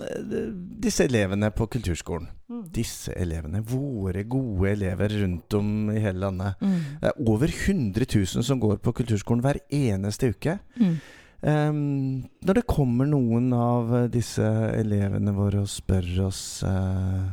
disse 0.82 1.06
elevene 1.06 1.50
på 1.54 1.66
kulturskolen 1.70 2.28
Disse 2.74 3.14
elevene, 3.16 3.62
våre 3.64 4.24
gode 4.28 4.72
elever 4.74 5.14
rundt 5.22 5.54
om 5.56 5.90
i 5.94 6.00
hele 6.04 6.20
landet 6.26 6.60
Mm. 6.62 6.78
Det 7.00 7.08
er 7.10 7.22
over 7.30 7.48
100 7.48 8.06
000 8.14 8.44
som 8.44 8.60
går 8.60 8.76
på 8.84 8.92
kulturskolen 9.00 9.40
hver 9.44 9.58
eneste 9.72 10.28
uke. 10.34 10.58
Mm. 10.78 10.96
Um, 11.42 12.24
når 12.46 12.60
det 12.60 12.66
kommer 12.70 13.08
noen 13.08 13.48
av 13.56 13.88
disse 14.14 14.44
elevene 14.78 15.32
våre 15.34 15.64
og 15.64 15.70
spør 15.72 16.10
oss 16.28 16.42
uh, 16.62 17.32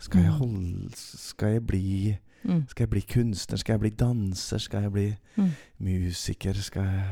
Skal 0.00 0.22
jeg 0.24 0.30
Mm. 0.32 0.38
holde 0.38 0.96
Skal 0.96 1.52
jeg 1.58 1.66
bli 1.68 1.88
Mm. 2.44 2.66
Skal 2.68 2.84
jeg 2.84 2.90
bli 2.90 3.00
kunstner? 3.00 3.56
Skal 3.58 3.72
jeg 3.72 3.80
bli 3.80 3.90
danser? 3.90 4.58
Skal 4.58 4.82
jeg 4.82 4.92
bli 4.92 5.16
Mm. 5.36 5.50
musiker? 5.80 6.54
Skal 6.54 6.82
jeg 6.84 7.04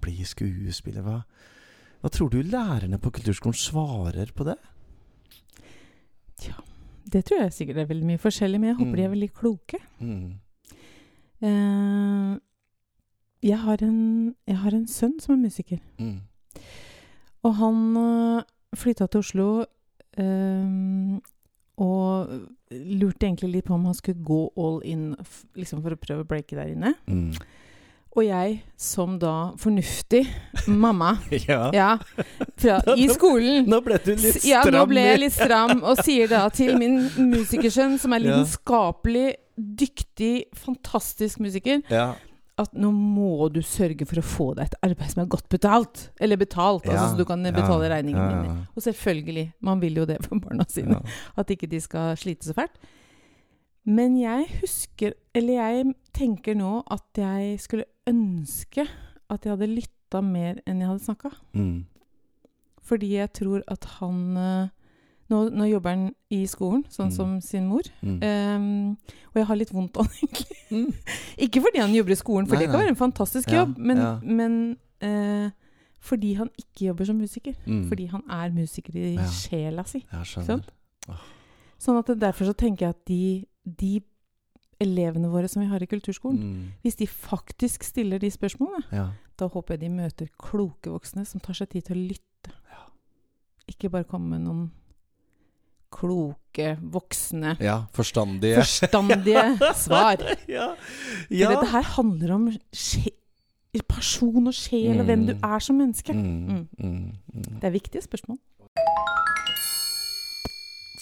bli 0.00 0.24
skuespiller? 0.24 1.02
Hva, 1.02 1.20
hva 2.02 2.08
tror 2.10 2.30
du 2.30 2.40
lærerne 2.42 2.98
på 2.98 3.10
kulturskolen 3.10 3.54
svarer 3.58 4.30
på 4.34 4.44
det? 4.44 4.56
Det 7.12 7.24
tror 7.24 7.38
jeg 7.44 7.52
sikkert 7.54 7.76
er 7.78 7.86
veldig 7.86 8.06
mye 8.08 8.18
forskjellig, 8.18 8.58
men 8.60 8.68
jeg 8.72 8.76
håper 8.80 8.96
de 8.96 9.02
er 9.02 9.08
Mm. 9.08 9.14
veldig 9.14 9.32
kloke. 9.32 9.78
Mm. 10.00 10.32
Uh, 11.42 12.38
jeg, 13.42 13.58
har 13.58 13.76
en, 13.82 14.34
jeg 14.46 14.56
har 14.56 14.74
en 14.74 14.86
sønn 14.88 15.20
som 15.20 15.34
er 15.36 15.42
musiker. 15.48 15.78
Mm. 16.00 16.20
Og 17.44 17.54
han 17.54 17.96
uh, 17.96 18.42
flytta 18.74 19.06
til 19.06 19.18
Oslo 19.22 19.64
eh, 20.18 21.20
og 21.76 22.32
lurte 22.70 23.26
egentlig 23.26 23.52
litt 23.52 23.68
på 23.68 23.76
om 23.76 23.84
han 23.84 23.94
skulle 23.96 24.24
gå 24.24 24.40
all 24.56 24.80
in 24.88 25.10
liksom 25.58 25.82
for 25.84 25.92
å 25.94 26.00
prøve 26.00 26.24
å 26.24 26.28
breake 26.28 26.56
der 26.56 26.72
inne. 26.72 26.94
Mm. 27.06 27.34
Og 28.16 28.24
jeg, 28.24 28.52
som 28.80 29.18
da 29.20 29.52
fornuftig 29.60 30.22
mamma 30.72 31.18
Ja. 31.50 31.68
ja, 31.76 31.88
fra, 32.56 32.78
i 32.96 33.04
skolen 33.12 33.66
Nå 33.68 33.82
ble 33.84 33.98
du 34.00 34.14
litt 34.14 34.38
stram. 34.38 34.48
Ja, 34.48 34.62
nå 34.72 34.86
ble 34.88 35.04
jeg 35.04 35.20
litt 35.20 35.36
stram, 35.36 35.82
og 35.84 36.00
sier 36.00 36.30
da 36.32 36.46
til 36.48 36.78
min 36.80 36.96
musikersønn, 37.18 37.98
som 38.00 38.16
er 38.16 38.24
lidenskapelig, 38.24 39.34
dyktig, 39.56 40.46
fantastisk 40.56 41.44
musiker, 41.44 41.84
Ja. 41.92 42.14
At 42.56 42.76
nå 42.76 42.88
må 42.94 43.48
du 43.52 43.58
sørge 43.64 44.06
for 44.08 44.20
å 44.20 44.24
få 44.24 44.46
deg 44.56 44.70
et 44.70 44.76
arbeid 44.86 45.12
som 45.12 45.22
er 45.22 45.32
godt 45.32 45.48
betalt. 45.52 46.06
Eller 46.22 46.40
betalt, 46.40 46.86
altså 46.88 47.12
så 47.12 47.18
du 47.18 47.26
kan 47.28 47.44
ja, 47.44 47.52
betale 47.52 47.90
regningene 47.92 48.28
ja, 48.32 48.38
dine. 48.46 48.68
Og 48.72 48.84
selvfølgelig, 48.86 49.44
man 49.68 49.82
vil 49.82 50.00
jo 50.00 50.06
det 50.08 50.22
for 50.24 50.40
barna 50.40 50.64
sine. 50.72 50.96
Ja. 50.96 51.16
At 51.42 51.52
ikke 51.52 51.68
de 51.68 51.82
skal 51.84 52.16
slite 52.20 52.48
så 52.48 52.56
fælt. 52.56 52.78
Men 53.86 54.16
jeg 54.18 54.48
husker 54.58 55.12
Eller 55.36 55.60
jeg 55.60 55.92
tenker 56.16 56.56
nå 56.58 56.80
at 56.90 57.20
jeg 57.20 57.60
skulle 57.62 57.84
ønske 58.10 58.82
at 59.30 59.44
jeg 59.44 59.52
hadde 59.52 59.68
lytta 59.70 60.22
mer 60.22 60.58
enn 60.66 60.80
jeg 60.80 60.88
hadde 60.90 61.04
snakka. 61.04 61.30
Mm. 61.54 61.84
Fordi 62.86 63.12
jeg 63.16 63.32
tror 63.34 63.62
at 63.70 63.86
han 63.98 64.18
eh, 64.38 64.74
nå, 65.30 65.50
nå 65.50 65.64
jobber 65.68 65.90
han 65.90 66.14
i 66.30 66.44
skolen, 66.46 66.84
sånn 66.88 67.08
Mm. 67.10 67.16
som 67.16 67.40
sin 67.40 67.66
mor. 67.66 67.82
Ehm, 68.02 68.96
og 69.32 69.34
jeg 69.34 69.46
har 69.46 69.56
litt 69.56 69.72
vondt 69.72 69.96
av 69.96 70.06
han, 70.06 70.14
egentlig. 70.22 70.56
Mm. 70.70 70.92
Ikke 71.46 71.60
fordi 71.62 71.80
han 71.80 71.94
jobber 71.94 72.12
i 72.12 72.16
skolen, 72.20 72.46
for 72.46 72.54
Nei, 72.56 72.62
det 72.64 72.70
kan 72.70 72.78
nei. 72.80 72.86
være 72.86 72.94
en 72.94 73.00
fantastisk 73.12 73.48
Ja, 73.50 73.64
jobb, 73.64 73.76
men, 73.78 73.96
ja. 73.96 74.20
men 74.22 74.76
uh, 75.02 75.50
fordi 76.00 76.34
han 76.38 76.50
ikke 76.56 76.86
jobber 76.92 77.04
som 77.08 77.18
musiker. 77.18 77.54
Fordi 77.88 78.06
han 78.10 78.22
er 78.30 78.50
musiker 78.54 78.94
i 78.94 79.14
Ja. 79.16 79.24
sjela 79.26 79.84
si. 79.86 80.04
Sånn? 80.22 80.62
Sånn 81.78 81.98
at 81.98 82.06
derfor 82.18 82.46
så 82.46 82.54
tenker 82.54 82.86
jeg 82.86 82.88
at 82.94 83.04
de, 83.06 83.44
de 83.66 84.00
elevene 84.80 85.28
våre 85.32 85.48
som 85.48 85.62
vi 85.62 85.68
har 85.68 85.82
i 85.82 85.86
kulturskolen, 85.86 86.38
Mm. 86.38 86.72
hvis 86.84 86.96
de 86.96 87.06
faktisk 87.06 87.82
stiller 87.82 88.18
de 88.20 88.30
spørsmålene, 88.30 88.84
Ja. 88.92 89.10
da 89.36 89.48
håper 89.48 89.74
jeg 89.74 89.80
de 89.80 89.88
møter 89.88 90.28
kloke 90.38 90.90
voksne 90.90 91.26
som 91.26 91.40
tar 91.40 91.54
seg 91.54 91.70
tid 91.70 91.84
til 91.84 91.96
å 91.96 92.08
lytte. 92.08 92.52
Ikke 93.68 93.90
bare 93.90 94.04
komme 94.04 94.28
med 94.38 94.42
noen 94.46 94.70
kloke, 95.92 96.76
voksne, 96.82 97.56
ja. 97.60 97.82
Forstandige. 97.92 98.56
forstandige 98.62 99.44
svar. 99.84 100.16
ja. 100.48 100.74
Ja. 101.30 101.50
dette 101.52 101.66
her 101.72 101.82
handler 101.96 102.34
om 102.34 102.48
person 103.88 104.46
og 104.48 104.54
sjel, 104.56 104.98
og 105.00 105.04
hvem 105.04 105.26
du 105.26 105.34
Mm. 105.34 105.40
er 105.44 105.58
som 105.60 105.76
menneske. 105.76 106.12
Mm. 106.12 106.22
Mm. 106.48 106.68
Mm. 106.78 107.12
Mm. 107.34 107.58
Det 107.60 107.64
er 107.64 107.70
viktige 107.74 108.02
spørsmål. 108.02 108.38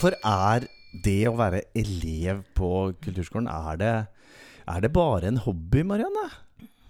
For 0.01 0.11
er 0.27 0.67
det 1.05 1.21
å 1.31 1.37
være 1.39 1.63
elev 1.79 2.43
på 2.57 2.71
kulturskolen, 3.03 3.47
er 3.49 3.77
det, 3.81 3.93
er 4.69 4.81
det 4.81 4.93
bare 4.93 5.29
en 5.31 5.37
hobby, 5.45 5.83
Marianne? 5.87 6.27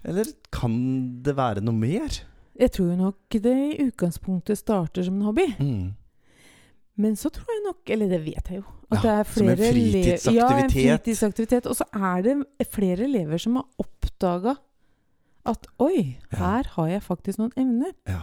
Eller 0.05 0.25
kan 0.53 1.21
det 1.25 1.35
være 1.37 1.61
noe 1.65 1.73
mer? 1.77 2.19
Jeg 2.59 2.71
tror 2.71 2.95
nok 2.97 3.15
det 3.29 3.53
i 3.75 3.85
utgangspunktet 3.89 4.57
starter 4.57 5.03
som 5.03 5.15
en 5.19 5.25
hobby. 5.29 5.47
Mm. 5.59 5.93
Men 6.97 7.15
så 7.15 7.29
tror 7.29 7.49
jeg 7.51 7.63
nok, 7.65 7.89
eller 7.89 8.07
det 8.09 8.21
vet 8.25 8.49
jeg 8.49 8.57
jo, 8.61 8.63
at 8.91 8.97
Ja, 8.97 9.01
det 9.01 9.11
er 9.19 9.23
som 9.33 9.49
en 9.49 9.57
flere 9.57 9.71
ele- 9.73 10.03
Ja, 10.05 10.11
en 10.11 10.69
fritidsaktivitet. 10.69 11.01
fritidsaktivitet. 11.01 11.65
Og 11.67 11.75
så 11.75 11.83
er 11.93 12.21
det 12.21 12.35
flere 12.71 13.03
elever 13.03 13.37
som 13.37 13.55
har 13.55 13.65
oppdaga 13.79 14.53
at 15.45 15.67
oi, 15.79 16.17
Ja. 16.31 16.37
her 16.37 16.63
har 16.75 16.87
jeg 16.87 17.03
faktisk 17.03 17.37
noen 17.37 17.51
evner. 17.57 17.91
Ja. 18.07 18.21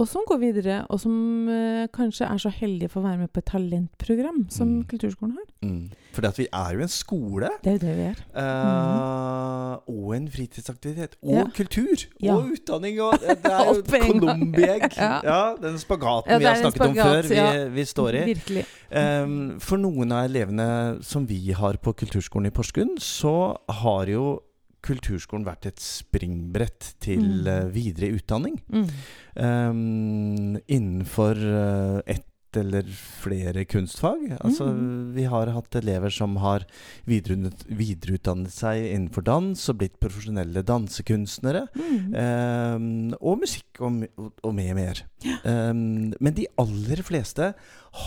Og 0.00 0.08
som 0.08 0.24
går 0.26 0.38
videre, 0.40 0.76
og 0.90 0.98
som 1.00 1.12
uh, 1.48 1.86
kanskje 1.94 2.26
er 2.26 2.38
så 2.42 2.50
heldige 2.50 2.88
for 2.90 3.00
å 3.02 3.06
være 3.10 3.18
med 3.18 3.32
på 3.32 3.38
et 3.42 3.50
talentprogram 3.52 4.46
som 4.50 4.68
Mm. 4.72 4.84
Kulturskolen 4.88 5.34
har. 5.36 5.48
Mm. 5.62 5.90
At 6.24 6.38
vi 6.38 6.46
er 6.52 6.72
jo 6.74 6.80
en 6.80 6.88
skole. 6.88 7.48
Det 7.62 7.70
er 7.70 7.76
jo 7.76 7.82
det 7.86 7.96
vi 7.96 8.06
er. 8.08 8.18
eh, 8.40 9.76
Og 9.88 10.14
en 10.16 10.28
fritidsaktivitet. 10.28 11.16
Og 11.22 11.34
Ja. 11.36 11.44
kultur. 11.54 12.06
Ja. 12.20 12.34
Og 12.36 12.52
utdanning. 12.52 13.00
Og 13.00 13.18
det 13.20 13.38
er 13.44 13.64
jo. 13.74 13.82
Columbi-egg. 13.82 14.92
Ja. 14.96 15.20
ja. 15.24 15.54
den 15.60 15.78
spagaten 15.78 16.38
vi 16.38 16.44
har 16.44 16.56
snakket 16.56 16.82
spagat, 16.82 16.96
om 16.96 17.22
før, 17.22 17.22
vi, 17.28 17.74
vi 17.74 17.84
står 17.84 18.14
i. 18.14 18.24
Virkelig. 18.34 18.64
Um, 18.92 19.58
for 19.60 19.76
noen 19.80 20.12
av 20.12 20.24
elevene 20.28 21.02
som 21.02 21.26
vi 21.26 21.52
har 21.52 21.76
på 21.82 21.92
kulturskolen 21.94 22.46
i 22.50 22.54
Porsgrunn, 22.54 22.96
så 23.00 23.56
har 23.82 24.06
jo 24.12 24.40
kulturskolen 24.82 25.46
vært 25.46 25.66
et 25.70 25.80
springbrett 25.80 26.94
til 27.00 27.22
Mm. 27.22 27.46
eh, 27.46 27.64
videre 27.70 28.12
utdanning. 28.18 28.60
Mm. 28.72 28.88
Um, 29.36 30.56
innenfor 30.68 31.36
eh, 31.38 32.02
ett 32.16 32.26
eller 32.54 32.82
flere 32.84 33.64
kunstfag. 33.64 34.36
Altså, 34.44 34.66
Mm. 34.74 35.14
Vi 35.14 35.22
har 35.24 35.46
hatt 35.46 35.74
elever 35.74 36.10
som 36.12 36.36
har 36.36 36.66
videreutdannet, 37.06 38.50
seg 38.52 38.90
innenfor 38.92 39.24
dans 39.24 39.68
og 39.70 39.78
blitt 39.80 39.98
profesjonelle 40.02 40.62
dansekunstnere. 40.62 41.66
Mm. 41.74 42.12
Um, 42.12 43.14
og 43.22 43.40
musikk 43.40 43.80
og, 43.80 44.02
og, 44.18 44.32
og 44.44 44.54
mye 44.58 44.74
mer. 44.76 45.00
Um, 45.46 46.12
men 46.20 46.34
de 46.36 46.46
aller 46.60 47.02
fleste 47.06 47.54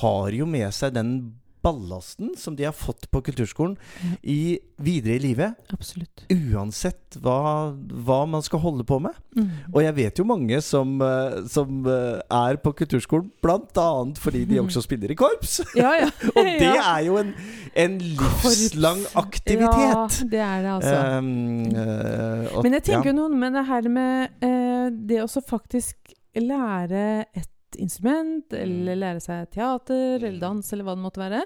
har 0.01 0.29
jo 0.31 0.45
med 0.45 0.71
seg 0.77 0.93
den 0.93 1.15
ballasten 1.65 2.35
som 2.37 2.55
de 2.55 2.67
har 2.67 2.75
fått 2.77 3.07
på 3.11 3.21
kulturskolen 3.25 3.75
Ja. 4.03 4.11
i, 4.23 4.39
videre 4.77 5.15
i 5.17 5.23
livet. 5.23 5.55
Absolutt. 5.73 6.25
Uansett 6.31 7.17
hva, 7.23 7.71
hva 8.05 8.19
man 8.29 8.43
skal 8.45 8.61
holde 8.63 8.85
på 8.87 8.99
med. 9.01 9.15
Mm. 9.35 9.49
Og 9.73 9.79
jeg 9.83 9.95
vet 9.97 10.19
jo 10.21 10.25
mange 10.29 10.59
som, 10.63 10.95
eh, 11.01 11.39
som 11.51 11.81
eh, 11.89 12.19
er 12.31 12.59
på 12.63 12.73
kulturskolen 12.77 13.29
bl.a. 13.43 13.87
fordi 14.21 14.43
de 14.49 14.59
også 14.61 14.83
spiller 14.85 15.11
i 15.11 15.17
korps. 15.19 15.59
Ja, 15.79 15.91
ja. 16.05 16.09
Og 16.37 16.45
det 16.45 16.71
er 16.75 17.01
jo 17.07 17.17
en, 17.21 17.33
en 17.75 17.97
livslang 17.99 19.01
aktivitet. 19.15 19.89
Ja, 19.91 20.05
det 20.31 20.43
er 20.45 20.61
det, 20.65 20.71
altså. 20.77 20.95
Um, 21.17 21.65
uh, 21.71 22.55
og- 22.55 22.63
Men 22.67 22.77
jeg 22.79 22.83
tenker 22.91 23.11
jo 23.11 23.17
noe 23.23 23.29
med 23.35 23.55
det 23.57 23.65
her 23.67 23.89
med 23.89 24.45
uh, 24.45 24.87
det 25.09 25.21
å 25.23 25.27
faktisk 25.45 26.13
lære 26.35 27.25
et 27.35 27.49
instrument, 27.79 28.53
eller 28.53 28.95
lære 28.95 29.21
seg 29.21 29.49
teater, 29.51 30.15
eller 30.23 30.39
dans, 30.39 30.73
eller 30.73 30.83
hva 30.87 30.95
det 30.95 31.03
måtte 31.03 31.21
være. 31.23 31.43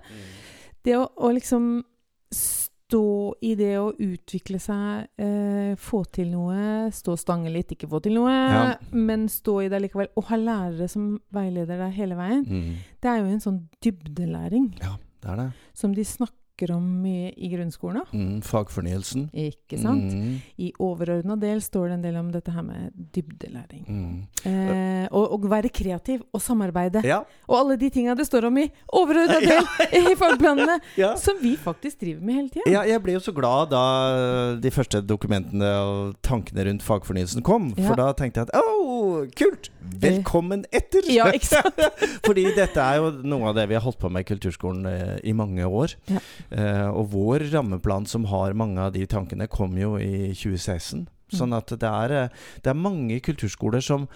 Det 0.84 0.96
å, 0.98 1.08
å 1.18 1.32
liksom 1.36 1.84
stå 2.32 3.36
i 3.46 3.52
det 3.60 3.74
å 3.78 3.92
utvikle 4.02 4.58
seg, 4.62 5.08
eh, 5.22 5.76
få 5.78 6.00
til 6.12 6.32
noe, 6.34 6.90
stå 6.96 7.14
stange 7.22 7.52
litt, 7.54 7.70
ikke 7.76 7.90
få 7.90 8.00
til 8.02 8.14
noe, 8.18 8.32
Ja. 8.34 8.76
men 8.92 9.28
stå 9.30 9.66
i 9.66 9.70
det 9.70 9.82
likevel, 9.84 10.08
og 10.18 10.24
ha 10.26 10.36
lærere 10.38 10.90
som 10.90 11.20
veileder 11.32 11.78
deg 11.78 11.94
hele 11.94 12.16
veien, 12.16 12.46
Mm. 12.48 12.76
det 13.02 13.10
er 13.10 13.18
jo 13.20 13.26
en 13.26 13.40
sånn 13.40 13.70
dybdelæring 13.82 14.74
Ja, 14.82 14.98
det 15.22 15.30
er 15.30 15.36
det. 15.36 15.54
som 15.74 15.94
de 15.94 16.02
snakker 16.04 16.72
om 16.76 16.84
mye 17.04 17.32
i 17.38 17.48
grunnskolen. 17.56 18.04
Mm, 18.12 18.42
fagfornyelsen. 18.44 19.30
Ikke 19.34 19.80
sant? 19.80 20.12
Mm, 20.12 20.42
I 20.58 20.74
overordna 20.78 21.40
del 21.40 21.60
står 21.62 21.88
det 21.88 21.94
en 21.94 22.02
del 22.02 22.16
om 22.18 22.32
dette 22.34 22.52
her 22.52 22.62
med 22.64 22.92
dybdelæring. 23.14 23.86
mm. 23.88 24.28
Eh, 24.46 24.89
og, 25.12 25.36
og 25.36 25.48
være 25.52 25.72
kreativ 25.74 26.24
og 26.34 26.42
samarbeide. 26.44 27.02
Ja, 27.08 27.22
Og 27.48 27.56
alle 27.60 27.78
de 27.80 27.90
tinga 27.94 28.16
det 28.18 28.26
står 28.28 28.50
om 28.50 28.58
i 28.62 28.68
overordna 28.96 29.40
del 29.50 30.12
i 30.12 30.16
fagplanene, 30.20 30.80
ja. 31.04 31.14
som 31.20 31.40
vi 31.42 31.56
faktisk 31.60 32.02
driver 32.04 32.26
med 32.26 32.40
hele 32.40 32.50
tida. 32.54 32.68
Ja, 32.74 32.84
jeg 32.88 33.04
ble 33.04 33.16
jo 33.18 33.24
så 33.24 33.34
glad 33.36 33.72
da 33.74 33.84
de 34.62 34.72
første 34.74 35.02
dokumentene 35.06 35.70
og 35.84 36.16
tankene 36.26 36.68
rundt 36.70 36.86
fagfornyelsen 36.86 37.46
kom. 37.46 37.72
Ja. 37.78 37.88
For 37.90 38.00
da 38.00 38.12
tenkte 38.18 38.44
jeg 38.44 38.50
at 38.50 38.58
å, 38.60 39.26
kult! 39.38 39.72
Velkommen 40.00 40.66
etter! 40.76 41.06
Ja, 41.12 41.30
ikke 41.36 41.50
sant? 41.50 41.80
Fordi 42.26 42.50
dette 42.58 42.84
er 42.84 43.00
jo 43.02 43.12
noe 43.24 43.52
av 43.52 43.58
det 43.58 43.68
vi 43.72 43.78
har 43.78 43.86
holdt 43.86 44.00
på 44.02 44.12
med 44.12 44.26
i 44.26 44.30
kulturskolen 44.30 44.90
eh, 44.90 45.16
i 45.28 45.36
mange 45.38 45.66
år. 45.66 45.96
Ja. 46.12 46.24
Eh, 46.50 46.88
og 46.90 47.12
vår 47.14 47.50
rammeplan 47.54 48.08
som 48.10 48.28
har 48.32 48.58
mange 48.58 48.82
av 48.84 48.94
de 48.96 49.06
tankene, 49.10 49.50
kom 49.52 49.78
jo 49.80 49.96
i 50.02 50.32
2016. 50.34 51.08
Sånn 51.36 51.54
at 51.56 51.72
det 51.80 51.90
er, 51.90 52.14
eh, 52.18 52.46
det 52.64 52.72
er 52.72 52.78
mange 52.78 53.20
kulturskoler 53.26 53.84
som 53.84 54.08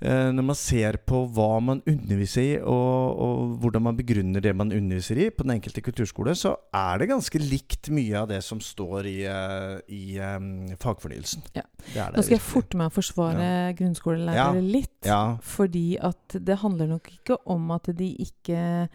eh, 0.00 0.28
Når 0.34 0.44
man 0.50 0.58
ser 0.58 0.98
på 1.08 1.22
hva 1.34 1.60
man 1.64 1.82
underviser 1.88 2.42
i, 2.44 2.54
og, 2.60 3.22
og 3.24 3.56
hvordan 3.62 3.86
man 3.88 3.98
begrunner 3.98 4.44
det 4.44 4.54
man 4.56 4.72
underviser 4.74 5.20
i 5.24 5.30
på 5.34 5.46
den 5.46 5.56
enkelte 5.56 5.82
kulturskole, 5.84 6.34
så 6.38 6.54
er 6.74 7.00
det 7.00 7.10
ganske 7.12 7.42
likt 7.42 7.90
mye 7.94 8.22
av 8.22 8.28
det 8.30 8.42
som 8.44 8.60
står 8.62 9.08
i, 9.08 9.18
eh, 9.30 9.78
i 9.88 10.76
fagfornyelsen. 10.80 11.46
Ja. 11.56 11.64
Det 11.88 11.96
er 11.96 12.12
det 12.12 12.18
Nå 12.18 12.26
skal 12.26 12.38
jeg 12.38 12.44
forte 12.46 12.78
meg 12.78 12.90
å 12.90 12.96
forsvare 12.98 13.50
grunnskolelærere 13.78 14.64
litt. 14.64 14.96
Ja. 15.06 15.38
Fordi 15.42 15.86
at 16.02 16.38
det 16.38 16.60
handler 16.62 16.90
nok 16.96 17.12
ikke 17.12 17.38
om 17.48 17.70
at 17.74 17.90
de 17.98 18.12
ikke 18.24 18.88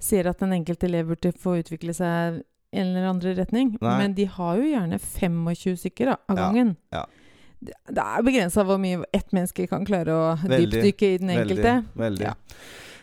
ser 0.00 0.30
at 0.30 0.40
den 0.40 0.54
enkelte 0.56 0.88
elev 0.88 1.12
burde 1.12 1.32
få 1.36 1.58
utvikle 1.60 1.94
seg 1.96 2.40
en 2.70 2.92
eller 2.92 3.08
andre 3.10 3.34
retning. 3.38 3.74
Nei. 3.82 3.96
Men 4.02 4.14
de 4.16 4.26
har 4.30 4.60
jo 4.60 4.68
gjerne 4.70 4.98
25 5.02 5.80
stykker 5.84 6.12
da, 6.12 6.20
av 6.30 6.44
gangen. 6.44 6.76
ja. 6.94 7.06
Det, 7.06 7.19
det 7.60 8.04
er 8.04 8.22
begrensa 8.24 8.64
hvor 8.64 8.78
mye 8.80 9.02
ett 9.12 9.32
menneske 9.36 9.66
kan 9.70 9.84
klare 9.88 10.14
å 10.16 10.28
Veldig, 10.44 10.70
dypdykke 10.78 11.10
i 11.14 11.18
den 11.20 11.34
enkelte. 11.36 11.74
Veldig. 11.92 12.04
veldig. 12.04 12.30
Ja. 12.30 12.36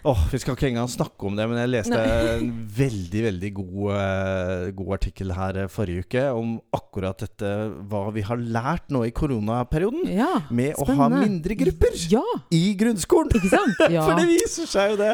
Åh, 0.07 0.19
Vi 0.31 0.39
skal 0.39 0.55
ikke 0.55 0.67
engang 0.69 0.87
snakke 0.87 1.25
om 1.27 1.35
det, 1.35 1.43
men 1.49 1.57
jeg 1.59 1.69
leste 1.73 1.97
en 1.99 2.51
veldig 2.77 3.21
veldig 3.25 3.49
god, 3.57 3.89
eh, 3.97 4.69
god 4.77 4.91
artikkel 4.95 5.33
her 5.35 5.57
eh, 5.63 5.67
forrige 5.73 6.05
uke 6.05 6.23
om 6.37 6.53
akkurat 6.77 7.25
dette 7.25 7.49
hva 7.91 8.03
vi 8.15 8.23
har 8.23 8.39
lært 8.39 8.87
nå 8.93 9.01
i 9.07 9.11
koronaperioden. 9.11 10.05
Ja, 10.15 10.29
Med 10.53 10.79
å 10.79 10.87
ha 10.95 11.09
mindre 11.11 11.57
grupper 11.59 11.97
Ja, 12.13 12.23
i 12.55 12.63
grunnskolen. 12.79 13.33
ikke 13.35 13.51
sant? 13.51 13.83
Ja. 13.97 14.05
For 14.07 14.15
det 14.21 14.29
viser 14.29 14.69
seg 14.69 14.93
jo 14.93 14.99
det 15.01 15.11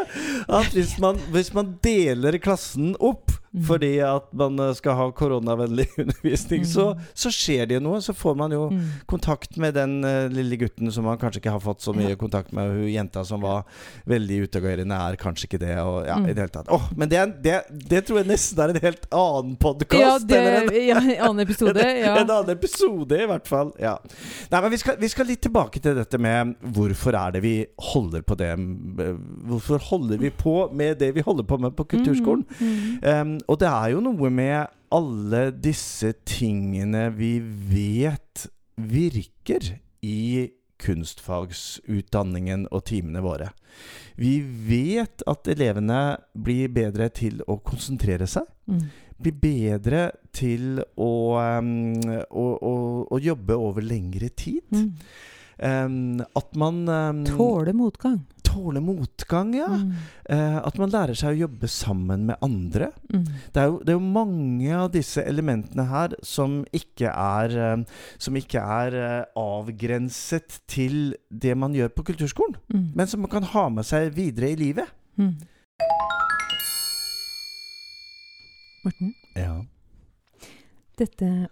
at 0.62 0.76
hvis 0.76 0.94
man, 1.02 1.18
hvis 1.34 1.50
man 1.58 1.74
deler 1.82 2.38
klassen 2.44 2.94
opp. 3.02 3.33
Fordi 3.62 4.00
at 4.02 4.32
man 4.34 4.58
eh, 4.60 4.72
skal 4.74 4.96
ha 4.98 5.12
koronavennlig 5.12 5.86
undervisning, 6.02 6.64
så, 6.66 6.94
Mhm. 6.96 7.02
så 7.14 7.30
skjer 7.30 7.68
det 7.70 7.76
jo 7.76 7.82
noe. 7.86 8.00
Så 8.02 8.14
får 8.18 8.36
man 8.38 8.52
jo 8.52 8.64
Mm. 8.70 8.80
kontakt 9.08 9.58
med 9.58 9.74
den 9.76 10.04
eh, 10.04 10.28
lille 10.30 10.58
gutten 10.58 10.92
som 10.92 11.04
man 11.06 11.18
kanskje 11.18 11.38
ikke 11.42 11.52
har 11.52 11.60
fått 11.62 11.82
så 11.82 11.94
mye 11.94 12.16
kontakt 12.18 12.52
med. 12.54 12.66
Og 12.72 12.74
hun 12.82 12.90
jenta 12.90 13.24
som 13.26 13.42
var 13.42 13.64
veldig 14.08 14.48
utagerende, 14.48 14.96
er 14.96 15.16
kanskje 15.22 15.46
ikke 15.48 15.60
det. 15.60 15.78
Og, 15.84 16.06
ja, 16.08 16.16
Mm. 16.18 16.26
i 16.30 16.34
det 16.34 16.38
hele 16.38 16.50
tatt. 16.50 16.68
Åh, 16.72 16.90
men 16.98 17.10
det, 17.10 17.44
det, 17.44 17.62
det 17.90 18.06
tror 18.08 18.18
jeg 18.24 18.28
nesten 18.32 18.60
er 18.64 18.70
en 18.74 18.82
helt 18.82 19.06
annen 19.12 19.56
podkast. 19.58 20.30
Ja, 20.32 20.40
en, 20.40 20.72
ja, 20.88 21.00
annen 21.28 21.46
episode. 21.46 21.78
Ja. 22.04 22.16
En 22.18 22.30
annen 22.30 22.50
episode, 22.58 23.12
i 23.22 23.26
hvert 23.28 23.48
fall. 23.48 23.72
Ja. 23.80 23.98
Nei, 24.52 24.62
men 24.62 24.72
vi 24.72 24.78
skal, 24.78 24.98
vi 25.00 25.08
skal 25.12 25.26
litt 25.30 25.42
tilbake 25.46 25.80
til 25.84 25.96
dette 25.96 26.18
med 26.20 26.56
hvorfor 26.74 27.14
er 27.14 27.32
det 27.36 27.42
vi 27.44 27.54
holder 27.94 28.22
på 28.26 28.36
det 28.40 28.50
eh, 28.58 29.14
Hvorfor 29.48 29.78
holder 29.92 30.18
vi 30.18 30.30
på 30.30 30.72
med 30.74 30.98
det 31.00 31.12
vi 31.16 31.22
holder 31.22 31.44
på 31.44 31.58
med 31.60 31.76
på 31.76 31.86
kulturskolen? 31.94 32.46
Mm, 32.60 32.68
mm. 32.68 33.04
Um, 33.04 33.40
og 33.48 33.60
det 33.62 33.70
er 33.70 33.94
jo 33.94 34.02
noe 34.04 34.30
med 34.34 34.68
alle 34.94 35.46
disse 35.56 36.14
tingene 36.28 37.08
vi 37.16 37.38
vet 37.42 38.48
virker 38.78 39.74
i 40.06 40.50
kunstfagsutdanningen 40.84 42.68
og 42.74 42.84
timene 42.90 43.24
våre. 43.24 43.52
Vi 44.20 44.38
vet 44.44 45.24
at 45.30 45.48
elevene 45.50 46.02
blir 46.34 46.72
bedre 46.74 47.10
til 47.14 47.42
å 47.48 47.58
konsentrere 47.66 48.28
seg. 48.30 48.48
Mm. 48.70 48.84
Blir 49.24 49.38
bedre 49.40 50.04
til 50.36 50.82
å, 50.82 51.12
å, 51.40 52.46
å, 52.74 52.74
å 53.08 53.22
jobbe 53.24 53.58
over 53.58 53.86
lengre 53.86 54.30
tid. 54.36 54.66
Mm. 54.74 54.90
Um, 55.64 56.24
at 56.36 56.58
man 56.60 56.84
um, 56.90 57.24
Tåle 57.30 57.76
motgang. 57.78 58.24
Tåler 58.54 58.82
motgang, 58.86 59.52
ja. 59.58 59.68
Mm. 59.68 59.92
Eh, 60.30 60.58
at 60.62 60.78
man 60.80 60.92
lærer 60.94 61.18
seg 61.18 61.34
å 61.34 61.40
jobbe 61.44 61.68
sammen 61.72 62.26
med 62.30 62.38
andre. 62.46 62.92
Mm. 63.10 63.24
Det 63.54 63.62
er, 63.64 63.68
jo, 63.72 63.80
det 63.82 63.94
er 63.94 63.98
jo 63.98 64.14
mange 64.14 64.76
av 64.78 64.92
disse 64.94 65.24
elementene 65.26 65.88
her 65.90 66.14
som 66.24 66.60
ikke 66.72 67.10
er, 67.12 67.58
eh, 67.58 68.04
som 68.22 68.38
ikke 68.40 68.62
er 68.80 68.98
eh, 69.02 69.24
avgrenset 69.40 70.60
til 70.70 71.16
det 71.30 71.58
man 71.58 71.74
gjør 71.78 71.90
på 71.98 72.06
kulturskolen, 72.14 72.56
Mm. 72.74 72.92
men 72.96 73.08
som 73.08 73.22
man 73.26 73.30
kan 73.34 73.44
ha 73.54 73.68
med 73.70 73.86
seg 73.86 74.14
videre 74.16 74.52
i 74.54 74.56
livet. 74.60 74.90
Mm. 75.18 75.34
Morten, 78.84 79.14
Ja. 79.36 79.62
dette 81.00 81.48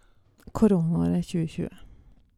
koronaåret 0.53 1.23
2020 1.25 1.69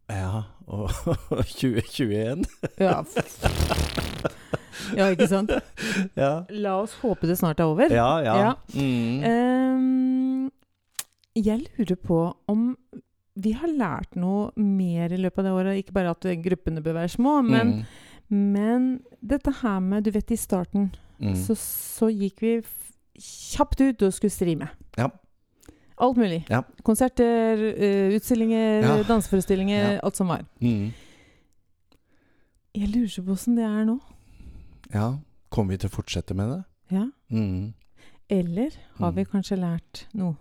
Ja, 0.10 0.44
og 0.68 0.90
2021. 1.60 2.46
Ja. 2.80 3.00
ja, 5.00 5.10
ikke 5.14 5.28
sant? 5.30 5.52
Ja. 6.24 6.44
La 6.50 6.76
oss 6.82 6.94
håpe 7.02 7.28
det 7.30 7.38
snart 7.40 7.60
er 7.60 7.70
over. 7.72 7.90
Ja, 7.94 8.10
ja. 8.26 8.36
Ja. 8.38 8.54
Mm. 8.76 9.24
Um, 9.24 10.52
jeg 11.36 11.66
lurer 11.78 11.96
på 11.98 12.20
om 12.52 12.76
vi 13.36 13.52
har 13.58 13.68
lært 13.74 14.16
noe 14.16 14.52
mer 14.56 15.10
i 15.14 15.18
løpet 15.18 15.40
av 15.42 15.46
det 15.48 15.54
året. 15.58 15.80
Ikke 15.82 15.96
bare 15.96 16.12
at 16.14 16.28
gruppene 16.46 16.84
bør 16.86 17.00
være 17.00 17.10
små, 17.16 17.40
men, 17.42 17.72
Mm. 18.30 18.44
men 18.54 19.00
dette 19.22 19.52
her 19.64 19.80
med 19.82 20.04
Du 20.06 20.12
vet, 20.12 20.32
i 20.32 20.36
starten 20.38 20.92
Mm. 21.20 21.36
så, 21.36 21.56
så 21.56 22.10
gikk 22.12 22.42
vi 22.42 22.52
kjapt 23.18 23.80
ut 23.82 24.02
og 24.04 24.14
skulle 24.14 24.32
streame. 24.34 24.68
Ja. 24.98 25.08
Alt 26.02 26.18
mulig. 26.18 26.44
Ja. 26.50 26.62
Konserter, 26.84 27.62
eh, 27.78 28.14
utstillinger, 28.18 28.82
Ja. 28.82 29.04
danseforestillinger, 29.08 30.00
alt 30.04 30.16
som 30.18 30.28
var. 30.28 30.42
Mm. 30.62 30.92
Jeg 32.76 32.90
lurer 32.90 33.24
på 33.26 33.32
åssen 33.36 33.56
det 33.56 33.64
er 33.66 33.86
nå. 33.86 34.00
Ja. 34.94 35.18
Kommer 35.54 35.72
vi 35.76 35.78
til 35.84 35.90
å 35.90 35.94
fortsette 35.94 36.34
med 36.36 36.50
det? 36.50 36.64
Ja. 36.98 37.06
Mm. 37.32 37.74
Eller 38.30 38.72
har 39.00 39.12
vi 39.12 39.24
Mm. 39.24 39.30
kanskje 39.32 39.58
lært 39.60 40.06
noe? 40.14 40.36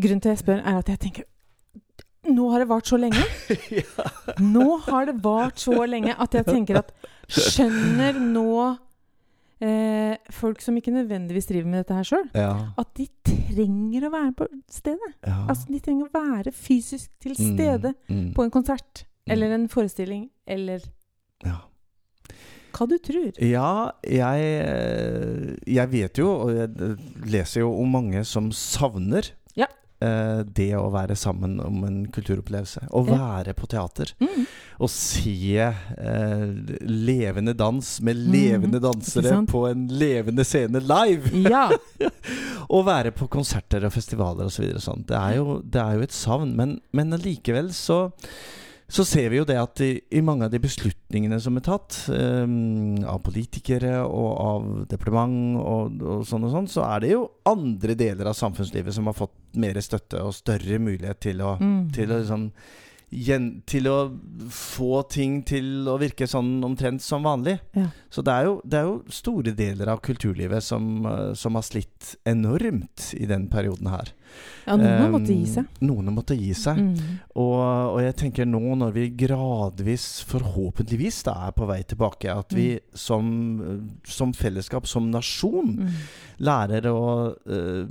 Grunnen 0.00 0.20
til 0.22 0.30
at 0.32 0.36
jeg 0.38 0.44
spør, 0.46 0.62
er 0.64 0.78
at 0.78 0.88
jeg 0.88 0.98
tenker 0.98 1.24
Nå 2.32 2.50
har 2.52 2.60
det 2.62 2.68
vart 2.70 2.86
så 2.86 2.96
lenge. 2.96 3.18
ja. 3.82 4.04
Nå 4.38 4.76
har 4.86 5.06
det 5.06 5.16
vart 5.24 5.58
så 5.58 5.74
lenge 5.90 6.14
at 6.14 6.32
jeg 6.38 6.46
tenker 6.46 6.78
at 6.78 6.92
Skjønner 7.28 8.14
nå 8.22 8.76
eh, 9.60 10.14
folk 10.30 10.60
som 10.62 10.76
ikke 10.78 10.92
nødvendigvis 10.94 11.46
driver 11.50 11.66
med 11.72 11.80
dette 11.82 11.94
her 11.98 12.06
sjøl, 12.06 12.28
ja. 12.34 12.52
at 12.78 12.92
de 12.98 13.08
trenger 13.26 14.06
å 14.06 14.12
være 14.14 14.32
på 14.38 14.46
stedet? 14.70 15.10
ja. 15.26 15.40
Altså, 15.50 15.66
de 15.72 15.80
trenger 15.82 16.06
å 16.06 16.14
være 16.14 16.52
fysisk 16.54 17.10
til 17.22 17.34
Mm, 17.34 17.56
stede 17.56 17.94
mm, 18.08 18.32
på 18.34 18.44
en 18.46 18.50
konsert 18.54 19.04
Mm. 19.26 19.32
eller 19.32 19.52
en 19.54 19.68
forestilling 19.68 20.30
eller 20.46 20.80
ja. 21.44 21.58
Hva 22.74 22.86
du 22.90 22.96
tror. 22.98 23.30
Ja, 23.42 23.92
jeg, 24.02 24.48
eh, 24.64 25.52
jeg 25.78 25.92
vet 25.92 26.18
jo, 26.22 26.30
og 26.46 26.50
jeg 26.56 26.70
eh, 26.88 26.96
leser 27.32 27.64
jo 27.66 27.72
om 27.82 27.94
mange 27.98 28.24
som 28.28 28.50
savner 28.56 29.30
Ja. 29.58 29.66
eh, 30.02 30.42
det 30.44 30.70
å 30.78 30.88
være 30.92 31.14
sammen 31.16 31.58
om 31.62 31.84
en 31.88 32.00
kulturopplevelse. 32.12 32.88
Å 32.90 33.04
Ja. 33.06 33.18
være 33.20 33.54
på 33.54 33.68
teater. 33.70 34.12
Mm. 34.20 34.46
Å 34.82 34.88
se 34.90 35.58
eh, 35.62 36.46
levende 36.88 37.54
dans 37.54 38.00
med 38.02 38.16
levende 38.16 38.80
mm. 38.80 38.86
dansere 38.88 39.36
på 39.46 39.66
en 39.70 39.86
levende 39.88 40.44
scene 40.48 40.80
live. 40.82 41.30
Ja. 41.52 41.68
Å 42.72 42.80
være 42.86 43.10
på 43.12 43.26
konserter 43.28 43.84
og 43.84 43.92
festivaler 43.92 44.48
osv. 44.48 44.64
Så 44.78 44.86
sånn. 44.88 45.04
det, 45.06 45.18
er 45.18 45.36
jo- 45.36 45.60
det 45.62 45.80
er 45.82 45.98
jo 45.98 46.02
et 46.06 46.14
savn. 46.16 46.54
Men, 46.56 46.80
men 46.96 47.12
allikevel 47.12 47.68
så 47.76 48.06
så 48.92 49.04
ser 49.08 49.30
vi 49.32 49.38
jo 49.38 49.46
det 49.48 49.56
at 49.56 49.80
i, 49.80 49.90
i 50.12 50.20
mange 50.24 50.44
av 50.44 50.52
de 50.52 50.60
beslutningene 50.60 51.38
som 51.40 51.56
er 51.56 51.64
tatt, 51.64 51.96
um, 52.12 52.98
av 53.08 53.22
politikere 53.24 54.02
og 54.04 54.30
av 54.42 54.66
departement 54.90 55.56
og, 55.62 56.02
og 56.04 56.26
sånn 56.28 56.44
og 56.44 56.52
sånn, 56.52 56.68
så 56.68 56.84
er 56.90 57.04
det 57.06 57.14
jo 57.14 57.22
andre 57.48 57.96
deler 57.96 58.28
av 58.28 58.36
samfunnslivet 58.36 58.92
som 58.92 59.08
har 59.08 59.16
fått 59.16 59.34
mer 59.62 59.80
støtte 59.84 60.20
og 60.20 60.36
større 60.36 60.80
mulighet 60.82 61.22
til 61.24 61.40
å, 61.40 61.54
Mm. 61.62 61.86
til 61.94 62.12
å 62.12 62.20
liksom 62.20 62.50
Til 63.12 63.86
å 63.90 63.96
få 64.48 65.02
ting 65.12 65.42
til 65.44 65.84
å 65.90 65.98
virke 66.00 66.24
sånn 66.26 66.62
omtrent 66.64 67.02
som 67.04 67.22
vanlig. 67.26 67.58
Ja. 67.76 67.90
Så 68.08 68.22
det 68.24 68.32
er, 68.32 68.46
jo, 68.48 68.54
det 68.64 68.78
er 68.78 68.86
jo 68.88 68.94
store 69.12 69.52
deler 69.56 69.90
av 69.92 70.00
kulturlivet 70.00 70.64
som, 70.64 71.04
eh, 71.06 71.34
som 71.36 71.54
har 71.58 71.62
slitt 71.66 72.14
enormt 72.24 73.10
i 73.18 73.26
den 73.28 73.48
perioden 73.52 73.90
her. 73.92 74.12
ja, 74.64 74.76
noen 74.80 74.96
har 74.96 75.08
Um, 75.10 75.12
måttet 75.12 75.36
gi 75.36 75.46
seg. 75.52 75.66
Noen 75.84 76.08
har 76.08 76.14
måttet 76.16 76.40
gi 76.40 76.54
seg. 76.56 76.78
Mm. 76.80 77.18
Og, 77.36 77.60
og 77.92 78.00
jeg 78.00 78.16
tenker 78.16 78.48
nå 78.48 78.62
når 78.80 78.92
vi 78.96 79.06
gradvis, 79.26 80.06
forhåpentligvis, 80.32 81.22
da 81.28 81.34
er 81.50 81.52
på 81.52 81.68
vei 81.68 81.82
tilbake, 81.84 82.32
at 82.32 82.56
vi 82.56 82.78
som, 82.96 83.92
som 84.08 84.32
fellesskap, 84.32 84.88
som 84.88 85.10
nasjon, 85.12 85.76
Mm. 85.82 85.88
lærer 86.40 86.86
å 86.88 87.34
uh, 87.36 87.84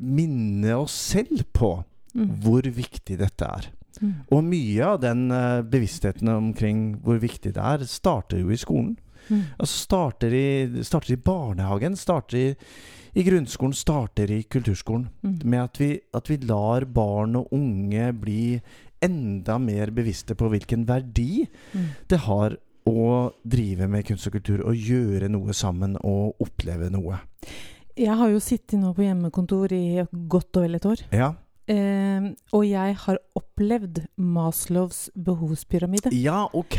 minne 0.00 0.76
oss 0.76 0.92
selv 1.16 1.44
på 1.56 1.78
Mm. 2.16 2.40
hvor 2.42 2.62
viktig 2.62 3.18
dette 3.20 3.44
er. 3.46 3.66
Mm. 4.00 4.14
Og 4.34 4.44
mye 4.46 4.86
av 4.86 5.00
den 5.02 5.28
eh, 5.34 5.62
bevisstheten 5.62 6.30
omkring 6.32 6.82
hvor 7.04 7.20
viktig 7.22 7.54
det 7.56 7.64
er, 7.72 7.84
starter 7.88 8.42
jo 8.42 8.52
i 8.54 8.60
skolen. 8.60 8.96
Mm. 9.28 9.42
Altså 9.58 9.82
starter 9.84 10.34
i, 10.34 10.48
starter 10.86 11.14
i 11.14 11.20
barnehagen, 11.20 11.96
starter 11.98 12.38
i, 12.38 12.46
i 13.18 13.24
grunnskolen, 13.26 13.74
starter 13.76 14.30
i 14.32 14.42
kulturskolen. 14.48 15.08
Mm. 15.22 15.34
Med 15.44 15.64
at 15.64 15.80
vi, 15.82 15.90
at 16.14 16.30
vi 16.30 16.38
lar 16.48 16.86
barn 16.88 17.36
og 17.40 17.52
unge 17.56 18.12
bli 18.16 18.42
enda 19.04 19.58
mer 19.62 19.92
bevisste 19.94 20.34
på 20.34 20.48
hvilken 20.50 20.86
verdi 20.88 21.46
Mm. 21.72 21.84
det 22.08 22.18
har 22.24 22.56
å 22.88 23.32
drive 23.44 23.88
med 23.90 24.06
kunst 24.08 24.26
og 24.26 24.38
kultur 24.38 24.62
og 24.64 24.76
gjøre 24.76 25.28
noe 25.28 25.52
sammen 25.52 25.96
og 26.00 26.40
oppleve 26.40 26.88
noe. 26.90 27.18
Jeg 27.98 28.14
har 28.14 28.30
jo 28.30 28.40
sittet 28.40 28.78
nå 28.80 28.94
på 28.94 29.04
hjemmekontor 29.04 29.74
i 29.74 30.04
godt 30.08 30.56
og 30.56 30.64
vel 30.64 30.78
et 30.78 30.86
år. 30.88 31.02
Ja, 31.12 31.32
Eh, 31.68 32.28
og 32.56 32.62
jeg 32.64 32.94
har 32.96 33.18
opplevd 33.36 33.98
Maslows 34.16 35.10
behovspyramide. 35.14 36.08
ja 36.16 36.46
ok! 36.56 36.78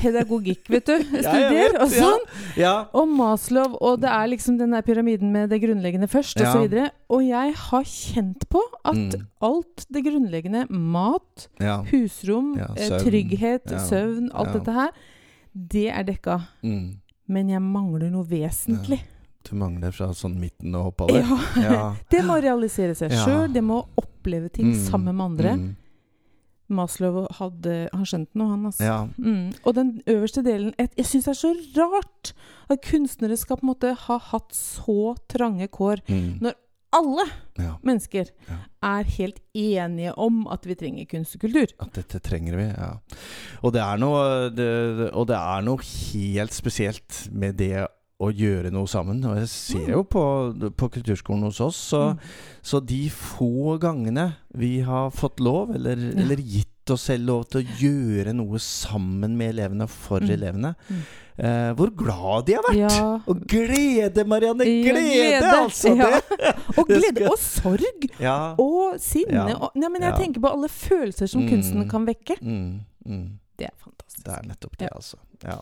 Pedagogikk, 0.00 0.70
vet 0.72 0.86
du. 0.88 0.94
Studier 1.26 1.50
vet, 1.52 1.76
og 1.84 1.90
sånn. 1.92 2.24
Ja. 2.56 2.74
Og 2.96 3.08
Maslow, 3.12 3.76
og 3.80 4.00
det 4.00 4.08
er 4.08 4.30
liksom 4.32 4.56
den 4.58 4.72
der 4.72 4.80
pyramiden 4.86 5.32
med 5.34 5.50
det 5.52 5.60
grunnleggende 5.62 6.08
først, 6.08 6.40
Ja. 6.40 6.54
og 6.56 6.70
så. 6.72 6.86
Og 7.12 7.22
jeg 7.28 7.54
har 7.54 7.84
kjent 7.84 8.46
på 8.48 8.62
at 8.84 8.94
Mm. 8.96 9.26
alt 9.42 9.86
det 9.92 10.04
grunnleggende, 10.04 10.64
mat, 10.70 11.48
ja. 11.60 11.82
husrom, 11.92 12.54
eh, 12.58 12.74
søvn. 12.88 13.04
trygghet, 13.04 13.68
søvn, 13.88 14.30
alt 14.32 14.52
dette 14.54 14.72
her, 14.72 14.90
det 15.54 15.88
er 15.90 16.02
dekka. 16.04 16.40
Mm. 16.64 16.96
Men 17.28 17.48
jeg 17.48 17.60
mangler 17.60 18.10
noe 18.10 18.24
vesentlig. 18.24 19.00
Du 19.46 19.54
mangler 19.56 19.92
fra 19.94 20.08
sånn 20.16 20.38
midten 20.40 20.74
og 20.74 20.92
oppover. 20.92 21.22
Ja. 21.22 21.38
Ja. 21.62 21.80
Det 22.12 22.22
må 22.26 22.40
realisere 22.42 22.94
seg 22.98 23.12
Ja. 23.14 23.24
sjøl, 23.24 23.52
det 23.54 23.62
må 23.64 23.84
oppleve 23.96 24.48
ting 24.52 24.72
Mm. 24.72 24.80
sammen 24.90 25.16
med 25.16 25.24
andre. 25.30 25.52
Mm. 25.56 25.76
Maslow 26.68 27.28
hadde 27.38 27.88
Han 27.92 28.04
skjønte 28.08 28.34
noe, 28.40 28.48
han, 28.50 28.64
altså. 28.66 28.82
Ja. 28.82 28.96
Mm. 29.22 29.52
Og 29.64 29.74
den 29.76 29.90
øverste 30.10 30.42
delen 30.42 30.72
Jeg, 30.80 30.90
jeg 30.98 31.06
syns 31.06 31.28
det 31.28 31.34
er 31.36 31.38
så 31.38 31.52
rart 31.78 32.32
at 32.68 32.82
kunstnere 32.82 33.36
skal 33.38 33.60
på 33.60 33.62
en 33.62 33.70
måte 33.70 33.92
ha 33.94 34.16
hatt 34.32 34.50
så 34.56 35.14
trange 35.30 35.68
kår. 35.70 36.02
Mm. 36.10 36.40
Når 36.42 36.56
alle 36.96 37.26
ja. 37.60 37.76
mennesker 37.86 38.32
Ja. 38.48 38.56
er 38.82 39.04
helt 39.04 39.38
enige 39.54 40.12
om 40.18 40.46
at 40.50 40.66
vi 40.66 40.74
trenger 40.74 41.06
kunst 41.06 41.36
og 41.36 41.40
kultur. 41.44 41.66
At 41.78 41.92
dette 41.94 42.18
trenger 42.24 42.56
vi, 42.58 42.66
ja. 42.72 42.96
Og 43.62 43.72
det 43.76 43.82
er 43.82 43.98
noe, 44.02 44.50
det, 44.50 45.12
og 45.14 45.28
det 45.30 45.36
er 45.38 45.62
noe 45.62 45.78
helt 45.86 46.52
spesielt 46.56 47.28
med 47.30 47.56
det 47.62 47.86
å 48.18 48.30
gjøre 48.32 48.70
noe 48.72 48.86
sammen. 48.88 49.18
Og 49.28 49.36
jeg 49.42 49.48
ser 49.52 49.90
jo 49.92 50.02
på, 50.08 50.22
på 50.76 50.88
kulturskolen 50.94 51.42
hos 51.44 51.60
oss, 51.60 51.76
så, 51.92 52.00
Mm. 52.14 52.18
så 52.62 52.80
de 52.86 53.02
få 53.12 53.78
gangene 53.78 54.36
vi 54.54 54.80
har 54.80 55.10
fått 55.10 55.38
lov, 55.40 55.74
eller, 55.74 55.96
Ja. 55.96 56.22
eller 56.22 56.36
gitt 56.36 56.90
oss 56.90 57.02
selv 57.10 57.26
lov 57.26 57.44
til 57.50 57.60
å 57.62 57.76
gjøre 57.80 58.32
noe 58.32 58.58
sammen 58.62 59.36
med 59.36 59.54
elevene 59.54 59.82
og 59.82 59.90
for 59.90 60.20
Mm. 60.20 60.30
elevene, 60.30 60.74
Mm. 60.88 61.02
eh, 61.38 61.74
hvor 61.74 61.90
glad 61.94 62.46
de 62.46 62.54
har 62.54 62.62
vært! 62.62 62.76
Ja. 62.78 63.20
Og 63.26 63.40
glede, 63.46 64.24
Marianne! 64.26 64.64
Glede, 64.64 65.02
glede. 65.02 65.52
altså! 65.52 65.96
Ja. 65.96 66.20
Det. 66.30 66.78
Og 66.78 66.86
glede 66.88 67.28
og 67.30 67.38
sorg 67.38 68.10
og 68.58 68.98
sinne. 69.00 69.60
Og, 69.60 69.70
nei, 69.74 69.88
men 69.88 70.02
jeg 70.02 70.14
tenker 70.14 70.40
på 70.40 70.52
alle 70.52 70.68
følelser 70.68 71.28
som 71.28 71.42
Mm. 71.42 71.48
kunsten 71.50 71.88
kan 71.90 72.06
vekke. 72.06 72.36
Mm, 72.40 72.80
mm. 73.06 73.38
Det 73.58 73.66
er 73.66 73.74
fantastisk. 73.82 74.24
Det 74.24 74.32
er 74.34 74.42
nettopp 74.48 74.76
det, 74.78 74.88
altså. 74.94 75.16
Ja. 75.44 75.58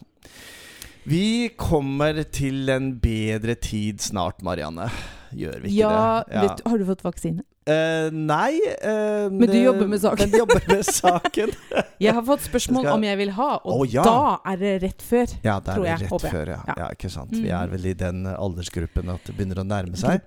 Vi 1.04 1.50
kommer 1.60 2.22
til 2.32 2.68
en 2.72 2.94
bedre 3.02 3.54
tid 3.60 4.00
snart, 4.00 4.40
Marianne. 4.44 4.86
Gjør 5.34 5.58
vi 5.64 5.68
ikke 5.72 5.76
Ja, 5.82 6.22
det? 6.28 6.34
Ja. 6.34 6.54
du- 6.56 6.70
har 6.70 6.78
du 6.78 6.84
fått 6.88 7.02
vaksine? 7.04 7.42
Uh, 7.66 8.10
nei 8.12 8.60
Uh, 8.84 9.30
Men 9.32 9.48
du 9.48 9.56
jobber 9.56 9.86
med 9.88 10.00
saken. 10.00 10.30
Men 10.30 10.38
jobber 10.40 10.60
med 10.68 10.84
saken. 10.84 11.52
Jeg 12.04 12.12
har 12.14 12.22
fått 12.22 12.40
spørsmål 12.44 12.84
Skal- 12.84 12.94
om 12.98 13.04
jeg 13.04 13.18
vil 13.18 13.30
ha, 13.32 13.50
og 13.64 13.80
oh, 13.80 13.86
ja. 13.88 14.02
da 14.04 14.36
er 14.52 14.56
det 14.60 14.72
rett 14.82 15.02
før. 15.02 15.26
Ja, 15.44 15.58
det 15.60 15.72
er 15.74 15.84
jeg, 15.84 16.00
rett 16.02 16.10
håper 16.12 16.30
før, 16.34 16.50
ja. 16.52 16.58
Ja. 16.76 16.88
Ikke 16.92 17.10
sant. 17.10 17.30
Vi 17.32 17.48
Mhm. 17.48 17.62
er 17.62 17.66
vel 17.72 17.86
i 17.86 17.94
den 17.94 18.26
aldersgruppen 18.26 19.08
at 19.14 19.24
det 19.24 19.36
begynner 19.36 19.62
å 19.62 19.66
nærme 19.66 19.96
seg. 19.96 20.20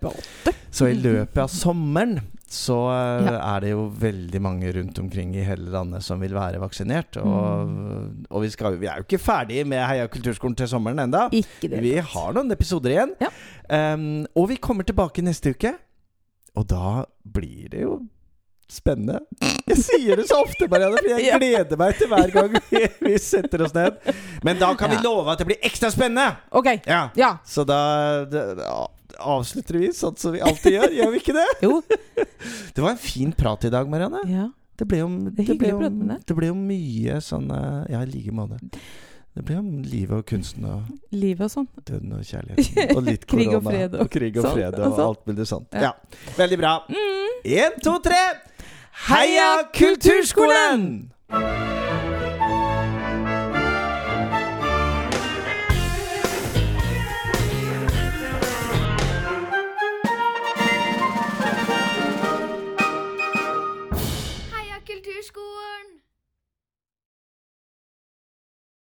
Så 0.71 0.89
i 0.89 0.95
Mhm. 0.95 1.03
løpet 1.03 1.37
av 1.37 1.49
sommeren 1.49 2.21
så 2.49 2.75
eh, 2.93 3.25
Ja. 3.27 3.55
er 3.55 3.59
det 3.65 3.69
jo 3.73 3.87
veldig 3.99 4.41
mange 4.41 4.71
rundt 4.75 4.99
omkring 4.99 5.35
i 5.35 5.43
hele 5.43 5.69
landet 5.73 6.03
som 6.03 6.19
vil 6.21 6.33
være 6.33 6.59
vaksinert. 6.63 7.17
Og, 7.17 7.67
Mm. 7.67 8.25
og 8.29 8.41
vi, 8.41 8.49
skal, 8.49 8.77
vi 8.79 8.87
er 8.87 8.97
jo 9.01 9.03
ikke 9.07 9.19
ferdig 9.19 9.65
med 9.67 9.85
Heia 9.87 10.07
kulturskolen 10.07 10.55
til 10.55 10.67
sommeren 10.67 10.99
enda. 10.99 11.27
Ikke 11.31 11.67
det. 11.69 11.81
Vi 11.83 11.95
har 11.97 12.33
noen 12.33 12.51
episoder 12.51 12.89
igjen. 12.95 13.15
Ja. 13.21 13.31
Um, 13.93 14.25
og 14.35 14.47
vi 14.49 14.55
kommer 14.55 14.83
tilbake 14.87 15.21
neste 15.21 15.51
uke. 15.55 15.73
Og 16.55 16.67
da 16.67 17.03
blir 17.33 17.69
det 17.69 17.81
jo 17.83 17.99
spennende. 18.71 19.19
Jeg 19.67 19.77
sier 19.83 20.19
det 20.19 20.25
så 20.29 20.41
ofte, 20.43 20.67
Marianne, 20.71 20.99
for 20.99 21.07
jeg 21.13 21.39
gleder 21.41 21.79
meg 21.79 21.97
til 21.99 22.09
hver 22.11 22.33
gang 22.35 22.57
vi, 23.07 23.13
setter 23.23 23.63
oss 23.67 23.73
ned. 23.75 23.97
Men 24.43 24.59
da 24.61 24.73
kan 24.79 24.91
vi 24.91 24.99
love 25.03 25.31
at 25.31 25.41
det 25.41 25.47
blir 25.51 25.59
ekstra 25.67 25.91
spennende! 25.93 26.29
OK. 26.51 26.69
Ja. 26.87 27.07
Ja. 27.19 27.31
Så 27.47 27.63
da, 27.67 27.79
da, 28.31 28.45
avslutter 29.23 29.79
vi 29.81 29.91
sånn 29.95 30.17
som 30.19 30.35
vi 30.35 30.43
alltid 30.43 30.77
gjør, 30.77 30.95
gjør 30.99 31.11
vi 31.15 31.23
ikke 31.23 31.37
det? 31.39 31.47
Jo. 31.63 31.81
Det 32.77 32.83
var 32.83 32.91
en 32.93 33.01
fin 33.01 33.31
prat 33.33 33.63
i 33.65 33.71
dag, 33.73 33.87
Marianne. 33.89 34.21
Ja. 34.29 34.49
Det 34.77 34.85
ble 34.85 34.99
jo, 35.01 35.07
Det 35.33 35.45
ble 35.57 35.71
deg. 35.73 36.19
det 36.29 36.35
ble 36.37 36.51
mye 36.53 37.15
sånn 37.25 37.47
eh, 37.49 37.87
Ja, 37.95 38.03
i 38.05 38.09
like 38.11 38.33
måte. 38.35 38.59
Det 39.37 39.41
ble 39.45 39.55
om 39.57 39.71
livet 39.85 40.19
og 40.19 40.25
kunsten 40.29 40.67
og 40.69 40.85
Livet 41.13 41.47
og 41.47 41.51
sånn. 41.53 41.65
døden 41.85 42.13
og 42.13 42.21
kjærligheten. 42.25 42.93
Og 42.97 43.01
litt 43.05 43.25
Krig 43.29 43.49
og 43.53 43.65
fred 43.65 43.97
og 43.97 44.07
krig 44.13 44.37
og 44.37 44.45
sånn, 44.45 44.53
fred 44.57 44.77
og 44.77 44.85
og 44.85 44.93
sånn. 44.95 45.03
alt 45.07 45.25
mulig 45.29 45.47
sånt. 45.49 45.77
Ja. 45.77 45.89
Ja. 45.89 46.21
Veldig 46.37 46.57
bra. 46.61 46.71
Mm. 46.89 47.33
Én, 47.57 47.77
to, 47.85 47.95
tre! 48.05 48.21
Heia 49.05 49.69
Kulturskolen! 49.71 51.11